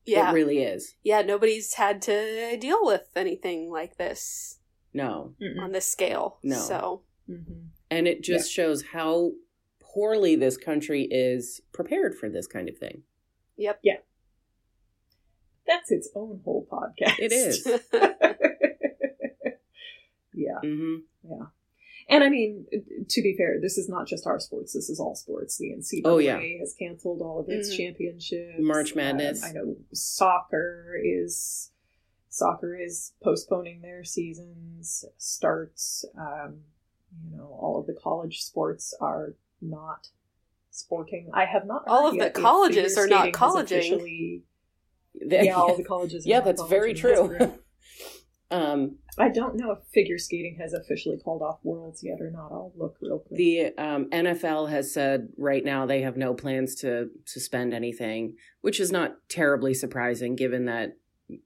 yeah. 0.05 0.31
It 0.31 0.33
really 0.33 0.63
is. 0.63 0.95
yeah, 1.03 1.21
nobody's 1.21 1.73
had 1.75 2.01
to 2.03 2.57
deal 2.59 2.79
with 2.85 3.07
anything 3.15 3.69
like 3.71 3.97
this 3.97 4.59
No, 4.93 5.35
on 5.61 5.73
this 5.73 5.85
scale. 5.85 6.39
No. 6.41 6.55
So, 6.57 7.01
Mhm. 7.29 7.67
and 7.91 8.07
it 8.07 8.21
just 8.23 8.51
shows 8.51 8.81
how 8.93 9.33
poorly 9.79 10.35
this 10.35 10.57
country 10.57 11.07
is 11.11 11.61
prepared 11.73 12.15
for 12.15 12.29
this 12.29 12.47
kind 12.47 12.67
of 12.69 12.77
thing. 12.77 13.03
yep. 13.57 13.79
That's 15.67 15.91
its 15.91 16.09
own 16.15 16.41
whole 16.45 16.67
podcast. 16.71 17.19
It 17.19 17.31
is. 17.31 17.65
yeah. 20.33 20.59
hmm 20.61 20.95
And 22.07 22.23
I 22.23 22.29
mean, 22.29 22.65
to 23.09 23.21
be 23.21 23.35
fair, 23.35 23.59
this 23.59 23.77
is 23.77 23.89
not 23.89 24.07
just 24.07 24.27
our 24.27 24.39
sports. 24.39 24.73
This 24.73 24.89
is 24.89 24.99
all 24.99 25.15
sports. 25.15 25.57
The 25.57 25.71
NCAA 25.71 26.01
Oh, 26.05 26.17
yeah. 26.19 26.39
has 26.59 26.75
canceled 26.77 27.21
all 27.21 27.39
of 27.39 27.49
its 27.49 27.71
Mhm. 27.73 27.77
championships. 27.77 28.59
March 28.59 28.91
Um, 28.91 28.97
Madness. 28.97 29.43
I 29.43 29.51
know 29.53 29.75
soccer 29.91 30.99
is 31.03 31.71
soccer 32.29 32.75
is 32.75 33.13
postponing 33.23 33.81
their 33.81 34.03
seasons. 34.03 35.05
Starts. 35.17 36.05
Um, 36.17 36.65
you 37.23 37.37
know, 37.37 37.47
all 37.59 37.79
of 37.79 37.87
the 37.87 37.93
college 37.93 38.43
sports 38.43 38.93
are 38.99 39.35
not 39.61 40.09
sporting. 40.69 41.29
I 41.33 41.45
have 41.45 41.65
not. 41.65 41.85
All 41.87 42.07
of 42.09 42.17
the 42.19 42.29
colleges 42.29 42.97
are 42.97 43.07
not 43.07 43.31
colleging. 43.33 44.43
yeah, 45.29 45.53
all 45.53 45.75
the 45.75 45.83
colleges. 45.83 46.25
yeah, 46.25 46.39
that's 46.41 46.63
very 46.63 46.93
true. 46.93 47.37
um, 48.51 48.97
I 49.17 49.29
don't 49.29 49.55
know 49.55 49.71
if 49.71 49.79
figure 49.93 50.17
skating 50.17 50.57
has 50.59 50.73
officially 50.73 51.17
called 51.17 51.41
off 51.41 51.59
worlds 51.63 52.01
yet 52.03 52.19
or 52.21 52.29
not. 52.31 52.51
I'll 52.51 52.73
look 52.75 52.95
real 53.01 53.19
quick. 53.19 53.37
the 53.37 53.77
um, 53.77 54.09
NFL 54.11 54.69
has 54.69 54.93
said 54.93 55.29
right 55.37 55.63
now 55.63 55.85
they 55.85 56.01
have 56.01 56.17
no 56.17 56.33
plans 56.33 56.75
to 56.81 57.09
suspend 57.25 57.73
anything, 57.73 58.35
which 58.61 58.79
is 58.79 58.91
not 58.91 59.15
terribly 59.29 59.73
surprising 59.73 60.35
given 60.35 60.65
that 60.65 60.97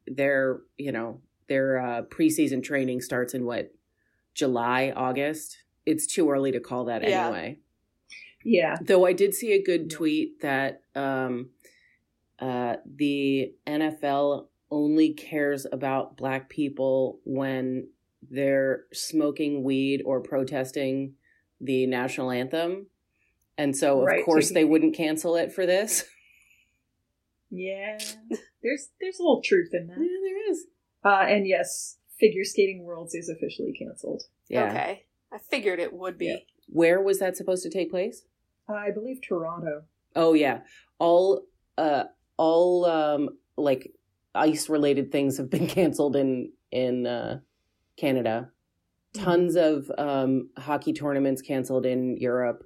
their 0.08 0.60
you 0.78 0.92
know 0.92 1.22
their 1.48 1.80
uh, 1.80 2.02
preseason 2.04 2.62
training 2.64 3.02
starts 3.02 3.34
in 3.34 3.46
what 3.46 3.72
July 4.36 4.92
August. 4.96 5.58
It's 5.86 6.06
too 6.06 6.30
early 6.30 6.52
to 6.52 6.60
call 6.60 6.86
that 6.86 7.02
Yeah. 7.08 7.28
anyway. 7.28 7.60
yeah. 8.44 8.76
Though 8.82 9.06
I 9.06 9.14
did 9.14 9.34
see 9.34 9.54
a 9.54 9.64
good 9.64 9.90
tweet 9.90 10.42
that 10.42 10.84
um, 10.96 11.50
uh, 12.42 12.78
the 12.86 13.54
NFL 13.68 14.48
only 14.72 15.14
cares 15.14 15.66
about 15.72 16.16
black 16.18 16.50
people 16.50 17.20
when 17.24 17.88
they're 18.30 18.84
smoking 18.94 19.64
weed 19.64 20.02
or 20.06 20.22
protesting 20.22 21.14
the 21.62 21.86
national 21.88 22.32
anthem. 22.32 22.88
And 23.58 23.76
so, 23.76 24.00
of 24.02 24.06
Right, 24.08 24.24
course, 24.26 24.52
they 24.52 24.64
wouldn't 24.66 24.96
cancel 24.96 25.36
it 25.36 25.52
for 25.52 25.66
this. 25.66 26.06
Yeah, 27.52 27.98
there's 28.62 28.90
there's 29.02 29.18
a 29.20 29.24
little 29.24 29.42
truth 29.44 29.70
in 29.74 29.88
Yeah, 29.88 29.96
that. 29.96 30.20
there 30.24 30.52
is. 30.52 30.66
Uh, 31.04 31.26
and 31.28 31.48
yes, 31.48 31.98
figure 32.20 32.44
skating 32.44 32.84
worlds 32.84 33.16
is 33.16 33.28
officially 33.28 33.74
canceled. 33.74 34.24
Yeah. 34.50 34.66
Okay. 34.70 35.06
I 35.32 35.38
figured 35.40 35.80
it 35.80 35.94
would 35.94 36.18
be. 36.18 36.28
Yeah. 36.28 36.36
Where 36.68 37.02
was 37.02 37.18
that 37.20 37.36
supposed 37.38 37.64
to 37.64 37.70
take 37.72 37.90
place? 37.90 38.24
Uh, 38.68 38.74
I 38.74 38.92
believe 38.92 39.22
Toronto. 39.28 39.84
Oh 40.16 40.34
yeah, 40.34 40.60
all 41.00 41.46
uh 41.78 42.04
all 42.40 42.86
um 42.86 43.30
like 43.58 43.92
ice 44.34 44.70
related 44.70 45.12
things 45.12 45.38
have 45.38 45.50
been 45.50 45.68
canceled 45.78 46.16
in 46.16 46.52
in 46.72 47.06
uh 47.06 47.40
Canada. 47.98 48.50
Tons 49.14 49.56
of 49.56 49.92
um 49.98 50.50
hockey 50.58 50.94
tournaments 50.94 51.42
canceled 51.42 51.86
in 51.86 52.16
Europe. 52.18 52.64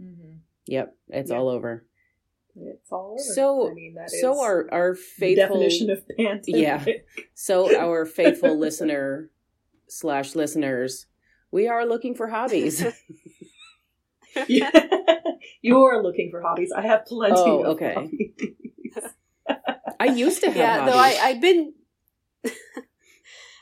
Mm-hmm. 0.00 0.36
Yep, 0.66 0.94
it's 1.08 1.30
all 1.30 1.48
over. 1.48 1.86
It's 2.54 2.90
all 2.92 3.16
over. 3.18 3.34
So- 3.34 3.70
I 3.70 3.74
mean, 3.74 3.94
that 3.94 4.06
is 4.12 4.20
So 4.20 4.40
our 4.40 4.68
our 4.72 4.94
faithful 4.94 5.46
definition 5.48 5.90
of 5.90 6.06
pandemic. 6.08 6.44
Yeah. 6.46 6.84
so 7.34 7.76
our 7.78 8.04
faithful 8.06 8.56
listener 8.64 9.30
slash 9.88 10.34
listeners, 10.34 11.06
we 11.50 11.66
are 11.68 11.84
looking 11.86 12.14
for 12.14 12.28
hobbies. 12.28 12.84
Yeah. 14.48 14.70
You're 15.62 16.02
looking 16.02 16.30
for 16.30 16.42
hobbies. 16.42 16.70
I 16.76 16.82
have 16.82 17.06
plenty 17.06 17.34
Oh, 17.38 17.62
of 17.62 17.66
okay. 17.76 17.96
Hobbies. 19.98 20.12
I 20.14 20.16
used 20.16 20.40
to 20.42 20.46
have 20.48 20.56
yeah, 20.56 20.78
hobbies. 20.78 20.92
though 20.92 20.98
I, 20.98 21.18
I'd 21.28 21.40
been 21.40 21.74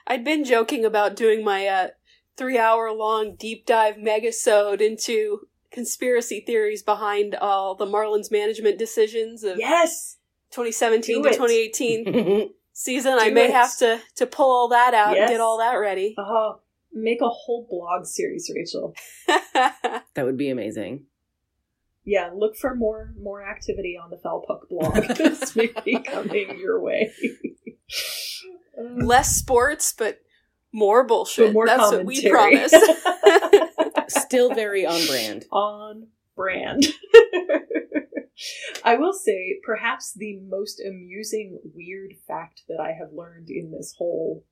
I'd 0.07 0.25
been 0.25 0.45
joking 0.45 0.85
about 0.85 1.17
doing 1.17 1.45
my 1.45 1.67
uh, 1.67 1.89
three 2.37 2.59
hour 2.59 2.91
long 2.93 3.37
deep 3.37 3.67
dive 3.67 3.97
megasode 3.97 4.81
into 4.81 5.47
conspiracy 5.71 6.41
theories 6.41 6.83
behind 6.83 7.35
all 7.35 7.75
the 7.75 7.87
Marlins 7.87 8.31
management 8.31 8.79
decisions 8.79 9.43
of 9.45 9.59
Yes. 9.59 10.19
2017 10.53 11.17
Do 11.17 11.23
to 11.23 11.29
it. 11.31 11.33
2018 11.33 12.51
season. 12.73 13.17
I 13.19 13.31
may 13.31 13.47
it. 13.47 13.51
have 13.53 13.77
to 13.79 14.01
to 14.17 14.27
pull 14.27 14.51
all 14.51 14.69
that 14.69 14.95
out 14.95 15.15
Yes. 15.17 15.23
and 15.23 15.31
get 15.31 15.41
all 15.41 15.59
that 15.59 15.73
ready. 15.75 16.15
Oh, 16.19 16.61
make 16.93 17.21
a 17.23 17.29
whole 17.29 17.67
blog 17.69 18.07
series, 18.07 18.49
Rachel. 18.55 18.95
that 19.27 20.03
would 20.25 20.37
be 20.37 20.51
amazing. 20.51 21.07
Yeah, 22.05 22.31
look 22.35 22.57
for 22.57 22.75
more 22.75 23.15
more 23.21 23.43
activity 23.43 23.99
on 24.03 24.11
the 24.11 24.19
Foul 24.19 24.45
Puck 24.47 24.69
blog. 24.69 24.95
this 25.17 25.57
may 25.57 25.71
be 25.85 25.99
coming 26.01 26.59
your 26.59 26.81
way. 26.81 27.13
Less 28.79 29.37
sports, 29.37 29.95
but 29.97 30.21
more 30.73 31.05
bullshit. 31.05 31.47
but 31.49 31.53
more 31.55 31.67
That's 31.67 31.93
what 31.93 32.05
we 32.05 32.23
commentary. 32.23 32.69
promise. 32.69 32.99
Still 34.09 34.53
very 34.55 34.85
on 34.85 35.07
brand. 35.07 35.45
on 35.51 36.09
brand. 36.37 36.87
I 38.85 38.97
will 38.97 39.13
say, 39.13 39.61
perhaps 39.65 40.13
the 40.13 40.41
most 40.41 40.83
amusing, 40.85 41.61
weird 41.75 42.15
fact 42.27 42.63
that 42.69 42.81
I 42.81 42.91
have 42.99 43.13
learned 43.13 43.49
in 43.49 43.71
this 43.71 43.95
whole 43.97 44.45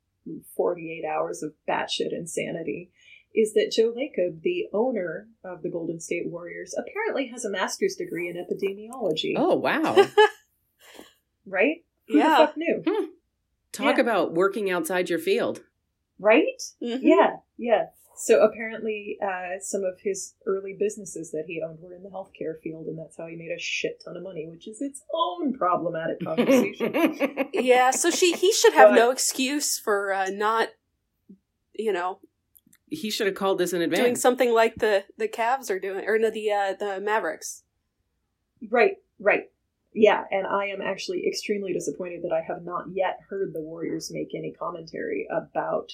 48 0.56 1.04
hours 1.04 1.42
of 1.42 1.52
batshit 1.68 2.12
insanity 2.12 2.92
is 3.34 3.54
that 3.54 3.72
Joe 3.74 3.92
Lacob, 3.92 4.42
the 4.42 4.66
owner 4.72 5.28
of 5.44 5.62
the 5.62 5.70
Golden 5.70 6.00
State 6.00 6.24
Warriors, 6.30 6.74
apparently 6.76 7.28
has 7.28 7.44
a 7.44 7.50
master's 7.50 7.96
degree 7.96 8.28
in 8.28 8.36
epidemiology. 8.36 9.34
Oh 9.36 9.56
wow. 9.56 10.06
Right? 11.44 11.84
Who 12.08 12.18
Yeah. 12.18 12.28
the 12.28 12.46
fuck 12.46 12.56
knew? 12.56 12.82
Talk 13.72 13.96
Yeah. 13.96 14.02
about 14.02 14.32
working 14.34 14.70
outside 14.70 15.10
your 15.10 15.18
field. 15.18 15.62
Right? 16.18 16.44
Mhm. 16.80 17.00
Yeah, 17.02 17.36
yeah. 17.56 17.86
So 18.14 18.42
apparently, 18.44 19.18
uh, 19.20 19.58
some 19.58 19.82
of 19.82 19.98
his 20.02 20.34
early 20.46 20.76
businesses 20.78 21.32
that 21.32 21.46
he 21.48 21.60
owned 21.62 21.80
were 21.80 21.94
in 21.94 22.02
the 22.04 22.10
healthcare 22.10 22.60
field, 22.62 22.86
and 22.86 22.96
that's 22.98 23.16
how 23.16 23.26
he 23.26 23.34
made 23.34 23.50
a 23.50 23.58
shit 23.58 24.00
ton 24.04 24.16
of 24.16 24.22
money, 24.22 24.46
which 24.46 24.68
is 24.68 24.80
its 24.80 25.02
own 25.12 25.54
problematic 25.54 26.20
conversation. 26.24 27.48
Yeah, 27.52 27.90
so 27.90 28.10
she 28.10 28.34
he 28.34 28.52
should 28.52 28.74
have 28.74 28.90
But- 28.90 28.96
no 28.96 29.10
excuse 29.10 29.78
for 29.78 30.12
uh, 30.12 30.28
not, 30.30 30.68
you 31.72 31.92
know, 31.92 32.20
he 32.94 33.10
should 33.10 33.26
have 33.26 33.36
called 33.36 33.58
this 33.58 33.72
in 33.72 33.82
advance. 33.82 34.00
doing 34.02 34.16
something 34.16 34.52
like 34.52 34.76
the 34.76 35.04
the 35.18 35.28
Cavs 35.28 35.70
are 35.70 35.78
doing, 35.80 36.04
or 36.06 36.18
no, 36.18 36.30
the 36.30 36.50
uh, 36.52 36.74
the 36.78 37.00
Mavericks. 37.00 37.64
right, 38.70 38.96
right. 39.18 39.50
Yeah, 39.94 40.24
and 40.30 40.46
I 40.46 40.66
am 40.68 40.80
actually 40.80 41.26
extremely 41.26 41.72
disappointed 41.74 42.22
that 42.22 42.32
I 42.32 42.40
have 42.40 42.64
not 42.64 42.86
yet 42.94 43.18
heard 43.28 43.52
the 43.52 43.60
Warriors 43.60 44.10
make 44.10 44.34
any 44.34 44.50
commentary 44.50 45.26
about 45.30 45.92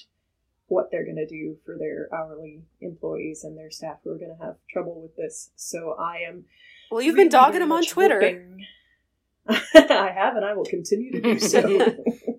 what 0.69 0.91
they're 0.93 1.05
going 1.05 1.17
to 1.17 1.27
do 1.27 1.57
for 1.65 1.77
their 1.79 2.09
hourly 2.15 2.63
employees 2.81 3.43
and 3.43 3.57
their 3.59 3.71
staff 3.71 3.97
who 4.05 4.11
are 4.13 4.19
going 4.19 4.37
to 4.39 4.45
have 4.45 4.57
trouble 4.71 5.01
with 5.03 5.17
this. 5.17 5.51
So 5.57 5.97
I 5.99 6.19
am 6.29 6.45
Well, 6.93 7.01
you've 7.01 7.17
been 7.17 7.29
dogging 7.29 7.59
them 7.61 7.73
on 7.73 7.85
Twitter. 7.85 8.21
hoping- 8.21 8.67
I 9.49 10.13
have, 10.15 10.37
and 10.37 10.45
I 10.45 10.55
will 10.55 10.65
continue 10.67 11.11
to 11.13 11.21
do 11.21 11.39
so. 11.41 11.61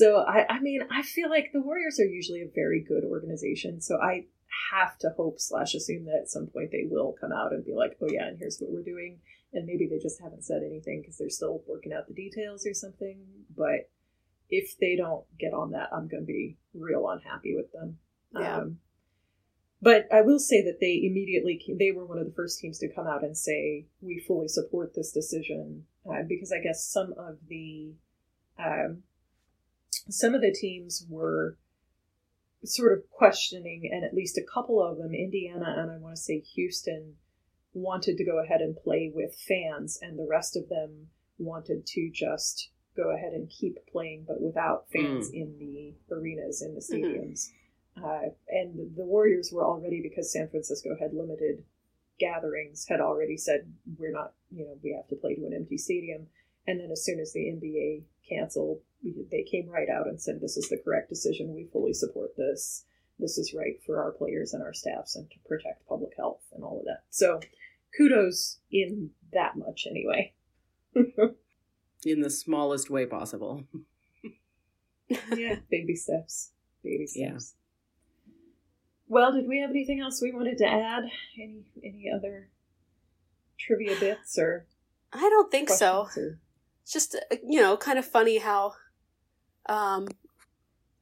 so, 0.00 0.24
I, 0.26 0.46
I 0.48 0.60
mean, 0.60 0.80
I 0.90 1.02
feel 1.02 1.28
like 1.28 1.50
the 1.52 1.60
Warriors 1.60 2.00
are 2.00 2.06
usually 2.06 2.40
a 2.40 2.50
very 2.54 2.82
good 2.82 3.04
organization, 3.04 3.82
so 3.82 3.96
I 3.96 4.24
have 4.72 4.96
to 5.00 5.10
hope 5.14 5.38
slash 5.38 5.74
assume 5.74 6.06
that 6.06 6.22
at 6.22 6.30
some 6.30 6.46
point 6.46 6.70
they 6.72 6.86
will 6.88 7.14
come 7.20 7.32
out 7.32 7.52
and 7.52 7.62
be 7.62 7.74
like, 7.74 7.98
oh 8.00 8.08
yeah, 8.10 8.28
and 8.28 8.38
here's 8.38 8.58
what 8.58 8.72
we're 8.72 8.82
doing. 8.82 9.18
And 9.52 9.66
maybe 9.66 9.86
they 9.86 9.98
just 9.98 10.18
haven't 10.22 10.44
said 10.44 10.62
anything 10.64 11.02
because 11.02 11.18
they're 11.18 11.28
still 11.28 11.62
working 11.68 11.92
out 11.92 12.08
the 12.08 12.14
details 12.14 12.66
or 12.66 12.72
something. 12.72 13.18
But 13.54 13.90
if 14.48 14.74
they 14.80 14.96
don't 14.96 15.24
get 15.38 15.52
on 15.52 15.72
that, 15.72 15.90
I'm 15.92 16.08
going 16.08 16.22
to 16.22 16.26
be 16.26 16.56
real 16.72 17.06
unhappy 17.06 17.54
with 17.54 17.70
them. 17.72 17.98
Yeah. 18.32 18.56
Um, 18.56 18.78
but 19.82 20.08
I 20.10 20.22
will 20.22 20.38
say 20.38 20.62
that 20.62 20.78
they 20.80 21.02
immediately 21.04 21.58
came, 21.58 21.76
they 21.76 21.92
were 21.92 22.06
one 22.06 22.18
of 22.18 22.24
the 22.24 22.34
first 22.34 22.58
teams 22.58 22.78
to 22.78 22.88
come 22.88 23.06
out 23.06 23.22
and 23.22 23.36
say 23.36 23.86
we 24.00 24.24
fully 24.26 24.48
support 24.48 24.94
this 24.94 25.12
decision 25.12 25.84
uh, 26.08 26.22
because 26.26 26.52
I 26.52 26.60
guess 26.62 26.84
some 26.84 27.12
of 27.18 27.36
the 27.48 27.92
um, 28.58 29.02
some 30.08 30.34
of 30.34 30.40
the 30.40 30.52
teams 30.52 31.06
were 31.08 31.56
sort 32.64 32.92
of 32.92 33.08
questioning, 33.10 33.88
and 33.90 34.04
at 34.04 34.14
least 34.14 34.38
a 34.38 34.52
couple 34.54 34.82
of 34.82 34.98
them, 34.98 35.14
Indiana 35.14 35.74
and 35.78 35.90
I 35.90 35.96
want 35.96 36.16
to 36.16 36.20
say 36.20 36.40
Houston, 36.54 37.16
wanted 37.72 38.16
to 38.18 38.24
go 38.24 38.42
ahead 38.42 38.60
and 38.60 38.76
play 38.76 39.10
with 39.14 39.34
fans, 39.48 39.98
and 40.02 40.18
the 40.18 40.26
rest 40.28 40.56
of 40.56 40.68
them 40.68 41.08
wanted 41.38 41.86
to 41.86 42.10
just 42.12 42.70
go 42.96 43.14
ahead 43.14 43.32
and 43.32 43.48
keep 43.48 43.78
playing, 43.90 44.24
but 44.26 44.40
without 44.40 44.86
fans 44.92 45.30
in 45.32 45.56
the 45.58 45.94
arenas, 46.14 46.62
in 46.62 46.74
the 46.74 46.80
stadiums. 46.80 47.48
Uh, 47.96 48.30
and 48.48 48.74
the 48.96 49.04
Warriors 49.04 49.50
were 49.52 49.64
already, 49.64 50.02
because 50.02 50.32
San 50.32 50.48
Francisco 50.48 50.90
had 51.00 51.14
limited 51.14 51.64
gatherings, 52.18 52.86
had 52.88 53.00
already 53.00 53.36
said, 53.36 53.72
we're 53.98 54.12
not, 54.12 54.34
you 54.50 54.64
know, 54.64 54.76
we 54.82 54.92
have 54.94 55.08
to 55.08 55.16
play 55.16 55.34
to 55.34 55.46
an 55.46 55.54
empty 55.54 55.78
stadium. 55.78 56.26
And 56.66 56.78
then 56.78 56.90
as 56.90 57.04
soon 57.04 57.18
as 57.18 57.32
the 57.32 57.40
NBA 57.40 58.02
canceled, 58.28 58.80
they 59.30 59.42
came 59.50 59.68
right 59.68 59.88
out 59.88 60.06
and 60.06 60.20
said, 60.20 60.40
this 60.40 60.56
is 60.56 60.68
the 60.68 60.80
correct 60.84 61.08
decision. 61.08 61.54
We 61.54 61.68
fully 61.72 61.92
support 61.94 62.36
this. 62.36 62.84
This 63.18 63.38
is 63.38 63.54
right 63.54 63.82
for 63.84 64.02
our 64.02 64.12
players 64.12 64.52
and 64.54 64.62
our 64.62 64.72
staffs 64.74 65.16
and 65.16 65.30
to 65.30 65.36
protect 65.46 65.86
public 65.88 66.12
health 66.16 66.42
and 66.52 66.62
all 66.64 66.78
of 66.80 66.84
that. 66.86 67.02
So 67.10 67.40
kudos 67.96 68.58
in 68.70 69.10
that 69.32 69.56
much 69.56 69.86
anyway. 69.88 70.32
in 72.04 72.20
the 72.22 72.30
smallest 72.30 72.90
way 72.90 73.06
possible. 73.06 73.64
yeah, 75.36 75.56
baby 75.70 75.94
steps. 75.96 76.52
Baby 76.82 77.06
Yeah. 77.14 77.30
steps. 77.32 77.54
Well, 79.08 79.32
did 79.32 79.48
we 79.48 79.60
have 79.60 79.70
anything 79.70 80.00
else 80.00 80.22
we 80.22 80.32
wanted 80.32 80.58
to 80.58 80.66
add? 80.66 81.02
Any 81.36 81.64
any 81.84 82.10
other 82.14 82.48
trivia 83.58 83.98
bits 83.98 84.38
or 84.38 84.66
I 85.12 85.18
don't 85.28 85.50
think 85.50 85.68
so. 85.68 86.06
or- 86.16 86.38
It's 86.82 86.92
just 86.92 87.16
uh, 87.16 87.36
you 87.46 87.60
know 87.60 87.76
kind 87.76 87.98
of 87.98 88.04
funny 88.06 88.38
how, 88.38 88.74
um, 89.66 90.08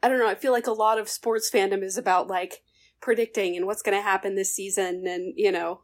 I 0.03 0.09
don't 0.09 0.19
know. 0.19 0.29
I 0.29 0.35
feel 0.35 0.53
like 0.53 0.67
a 0.67 0.73
lot 0.73 0.99
of 0.99 1.09
sports 1.09 1.51
fandom 1.51 1.83
is 1.83 1.97
about 1.97 2.29
like 2.29 2.63
predicting 3.01 3.57
and 3.57 3.67
what's 3.67 3.83
going 3.83 3.97
to 3.97 4.03
happen 4.03 4.35
this 4.35 4.55
season, 4.55 5.07
and 5.07 5.33
you 5.37 5.53
know 5.53 5.83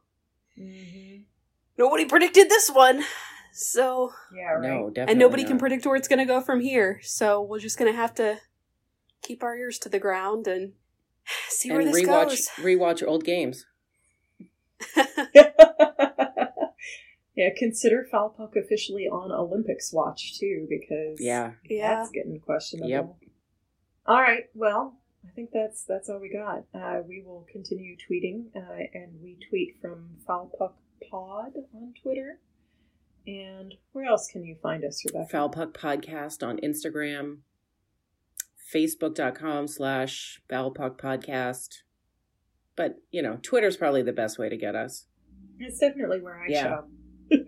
nobody 1.78 2.04
predicted 2.04 2.48
this 2.48 2.70
one, 2.70 3.04
so 3.52 4.12
Yeah, 4.34 4.52
right. 4.52 4.62
No, 4.62 4.88
definitely. 4.90 5.12
and 5.12 5.18
nobody 5.18 5.44
can 5.44 5.58
predict 5.58 5.86
where 5.86 5.96
it's 5.96 6.08
going 6.08 6.18
to 6.18 6.24
go 6.24 6.40
from 6.40 6.60
here. 6.60 7.00
So 7.02 7.42
we're 7.42 7.60
just 7.60 7.78
going 7.78 7.92
to 7.92 7.96
have 7.96 8.14
to 8.14 8.38
keep 9.22 9.42
our 9.42 9.56
ears 9.56 9.78
to 9.80 9.88
the 9.88 9.98
ground 9.98 10.46
and 10.46 10.72
see 11.48 11.70
where 11.70 11.80
and 11.80 11.88
this 11.92 12.02
rewatch 12.02 12.28
goes. 12.28 12.48
rewatch 12.58 13.06
old 13.06 13.24
games. 13.24 13.66
yeah, 17.36 17.50
consider 17.56 18.06
Foul 18.10 18.30
Puck 18.30 18.54
officially 18.56 19.04
on 19.08 19.32
Olympics 19.32 19.92
watch 19.92 20.38
too, 20.38 20.66
because 20.68 21.18
Yeah. 21.20 21.52
yeah. 21.68 21.96
that's 21.96 22.10
getting 22.10 22.38
questionable. 22.40 22.88
Yep. 22.90 23.14
All 24.06 24.20
right. 24.20 24.44
Well, 24.54 24.98
I 25.26 25.30
think 25.32 25.50
that's 25.52 25.84
that's 25.84 26.08
all 26.10 26.20
we 26.20 26.30
got. 26.32 26.64
Uh, 26.74 27.00
we 27.08 27.22
will 27.22 27.46
continue 27.50 27.96
tweeting, 27.96 28.46
uh, 28.54 28.84
and 28.92 29.20
we 29.22 29.38
tweet 29.48 29.76
from 29.80 30.10
Foul 30.26 30.50
Puck 30.58 30.76
Pod 31.10 31.52
on 31.74 31.94
Twitter. 32.02 32.40
And 33.26 33.74
where 33.92 34.04
else 34.04 34.28
can 34.30 34.44
you 34.44 34.56
find 34.62 34.84
us, 34.84 35.02
Rebecca? 35.06 35.30
Foul 35.30 35.48
Puck 35.48 35.72
Podcast 35.76 36.46
on 36.46 36.58
Instagram, 36.58 37.38
Facebook.com 38.72 39.66
slash 39.66 40.42
Foul 40.48 40.70
Puck 40.72 41.00
Podcast. 41.00 41.68
But, 42.76 42.96
you 43.10 43.22
know, 43.22 43.38
Twitter's 43.42 43.76
probably 43.76 44.02
the 44.02 44.12
best 44.12 44.38
way 44.38 44.48
to 44.48 44.56
get 44.56 44.74
us. 44.74 45.06
It's 45.58 45.78
definitely 45.78 46.20
where 46.20 46.38
I 46.38 46.48
Yeah. 46.48 46.62
shop. 46.64 46.88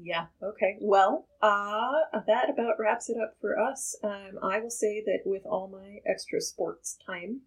yeah. 0.00 0.26
Okay. 0.42 0.76
Well, 0.80 1.26
uh, 1.40 2.20
that 2.26 2.50
about 2.50 2.78
wraps 2.78 3.08
it 3.10 3.16
up 3.20 3.36
for 3.40 3.58
us. 3.58 3.96
Um, 4.02 4.38
I 4.42 4.60
will 4.60 4.70
say 4.70 5.02
that 5.06 5.20
with 5.24 5.42
all 5.46 5.68
my 5.68 6.00
extra 6.06 6.40
sports 6.40 6.98
time, 7.06 7.42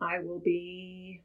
I 0.00 0.18
will 0.20 0.40
be 0.40 1.22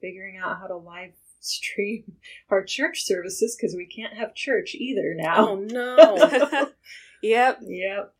figuring 0.00 0.38
out 0.38 0.58
how 0.60 0.66
to 0.66 0.76
live 0.76 1.12
stream 1.40 2.16
our 2.50 2.64
church 2.64 3.04
services 3.04 3.56
because 3.56 3.74
we 3.74 3.86
can't 3.86 4.14
have 4.14 4.34
church 4.34 4.74
either 4.74 5.14
now. 5.16 5.48
Oh, 5.48 5.54
no. 5.56 6.70
yep. 7.22 7.60
Yep. 7.62 8.14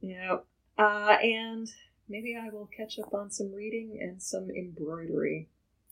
Yep. 0.00 0.46
Uh, 0.78 1.16
and 1.22 1.68
maybe 2.08 2.36
I 2.40 2.50
will 2.50 2.68
catch 2.76 2.98
up 2.98 3.14
on 3.14 3.30
some 3.30 3.52
reading 3.52 3.98
and 4.00 4.22
some 4.22 4.50
embroidery. 4.50 5.48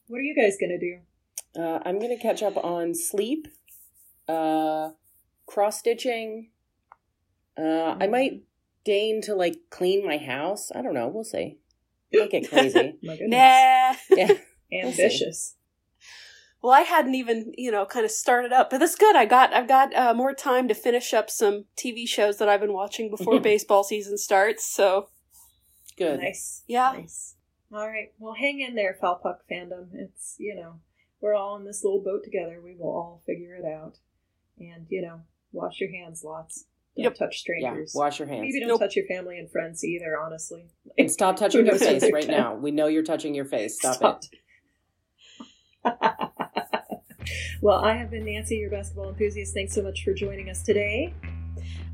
What 0.09 0.19
are 0.19 0.23
you 0.23 0.37
guys 0.37 0.59
gonna 0.61 0.79
do? 0.79 0.99
Uh, 1.59 1.79
I'm 1.85 1.99
gonna 2.01 2.19
catch 2.19 2.43
up 2.43 2.57
on 2.57 2.95
sleep, 2.95 3.47
uh, 4.29 4.91
cross 5.47 5.79
stitching. 5.79 6.51
Uh, 7.57 7.97
I 8.01 8.09
might 8.09 8.43
deign 8.85 9.21
to 9.23 9.35
like 9.35 9.57
clean 9.71 10.05
my 10.07 10.19
house. 10.19 10.71
I 10.75 10.83
don't 10.83 10.95
know. 10.95 11.09
We'll 11.09 11.25
see. 11.25 11.59
Might 12.13 12.31
get 12.31 12.49
crazy. 12.49 12.95
My 13.03 13.17
goodness. 13.17 13.31
Nah. 13.31 14.17
yeah. 14.17 14.33
Ambitious. 14.85 15.57
Well, 16.63 16.73
I 16.73 16.81
hadn't 16.81 17.15
even, 17.15 17.53
you 17.59 17.71
know, 17.71 17.85
kind 17.85 18.07
of 18.07 18.11
started 18.11 18.51
up, 18.53 18.71
but 18.71 18.79
that's 18.79 18.95
good. 18.95 19.15
I 19.17 19.27
got, 19.27 19.53
I've 19.53 19.69
got 19.69 19.95
uh, 19.95 20.15
more 20.15 20.33
time 20.33 20.67
to 20.69 20.75
finish 20.75 21.13
up 21.13 21.29
some 21.29 21.67
TV 21.77 22.09
shows 22.09 22.39
that 22.39 22.49
I've 22.49 22.61
been 22.61 22.73
watching 22.73 23.11
before 23.11 23.39
baseball 23.43 23.85
season 23.85 24.17
starts. 24.17 24.65
So, 24.65 25.09
Good. 25.99 26.21
Nice. 26.21 26.63
yeah, 26.67 26.93
Nice. 26.97 27.35
All 27.71 27.87
right. 27.87 28.13
Well, 28.19 28.35
hang 28.35 28.61
in 28.61 28.75
there, 28.77 28.97
Foul 28.99 29.21
Puck 29.23 29.41
fandom. 29.51 29.89
It's, 29.93 30.37
you 30.39 30.55
know, 30.55 30.81
we're 31.25 31.35
all 31.35 31.57
in 31.57 31.65
this 31.65 31.83
little 31.83 32.03
boat 32.03 32.23
together. 32.23 32.61
We 32.63 32.75
will 32.79 32.91
all 32.91 33.23
figure 33.25 33.55
it 33.57 33.65
out. 33.65 33.97
And, 34.61 34.85
you 34.91 35.01
know, 35.01 35.23
wash 35.53 35.81
your 35.81 35.91
hands 35.91 36.23
lots. 36.23 36.67
Don't 36.97 37.05
Yep. 37.05 37.15
touch 37.15 37.35
Yeah. 37.37 37.39
strangers. 37.39 37.93
Wash 37.95 38.19
your 38.19 38.29
hands. 38.29 38.43
Maybe 38.43 38.61
don't 38.61 38.69
Nope. 38.69 38.81
touch 38.81 38.95
your 38.95 39.07
family 39.07 39.39
and 39.39 39.51
friends 39.51 39.83
either, 39.83 40.19
honestly. 40.21 40.67
And 40.99 41.11
stop 41.11 41.37
touching 41.37 41.65
your 41.67 41.77
face 41.79 42.05
right 42.13 42.27
done. 42.27 42.37
now. 42.37 42.55
We 42.57 42.71
know 42.73 42.89
you're 42.89 43.03
touching 43.03 43.35
your 43.35 43.47
face. 43.47 43.79
Stop, 43.79 43.95
Stop. 43.95 44.23
it. 44.23 44.29
well, 47.63 47.83
I 47.83 47.95
have 47.97 48.11
been 48.11 48.27
Nancy, 48.27 48.57
your 48.57 48.71
basketball 48.71 49.09
enthusiast. 49.09 49.55
Thanks 49.55 49.75
so 49.75 49.83
much 49.83 50.05
for 50.05 50.13
joining 50.13 50.51
us 50.51 50.63
today. 50.63 51.15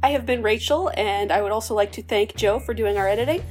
I 0.02 0.10
have 0.10 0.26
been 0.26 0.42
Rachel, 0.42 0.90
and 0.96 1.30
I 1.30 1.40
would 1.40 1.52
also 1.52 1.74
like 1.74 1.92
to 1.92 2.02
thank 2.02 2.34
Joe 2.34 2.58
for 2.58 2.74
doing 2.74 2.98
our 2.98 3.06
editing. 3.08 3.44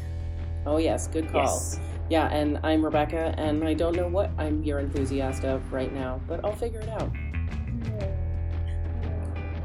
Oh 0.66 0.78
yes, 0.78 1.08
good 1.08 1.30
call. 1.30 1.44
Yes. 1.46 1.80
Yeah, 2.10 2.28
and 2.30 2.60
I'm 2.64 2.84
Rebecca, 2.84 3.36
and 3.38 3.64
I 3.64 3.76
don't 3.76 3.96
know 3.96 4.08
what 4.08 4.32
I'm 4.40 4.64
your 4.64 4.80
enthusiast 4.80 5.44
of 5.44 5.72
right 5.72 5.94
now, 5.94 6.20
but 6.28 6.44
I'll 6.44 6.56
figure 6.56 6.80
it 6.80 6.90
out. 6.90 7.12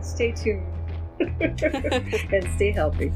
Stay 0.02 0.32
tuned 0.32 0.66
and 1.40 2.48
stay 2.54 2.70
healthy. 2.70 3.12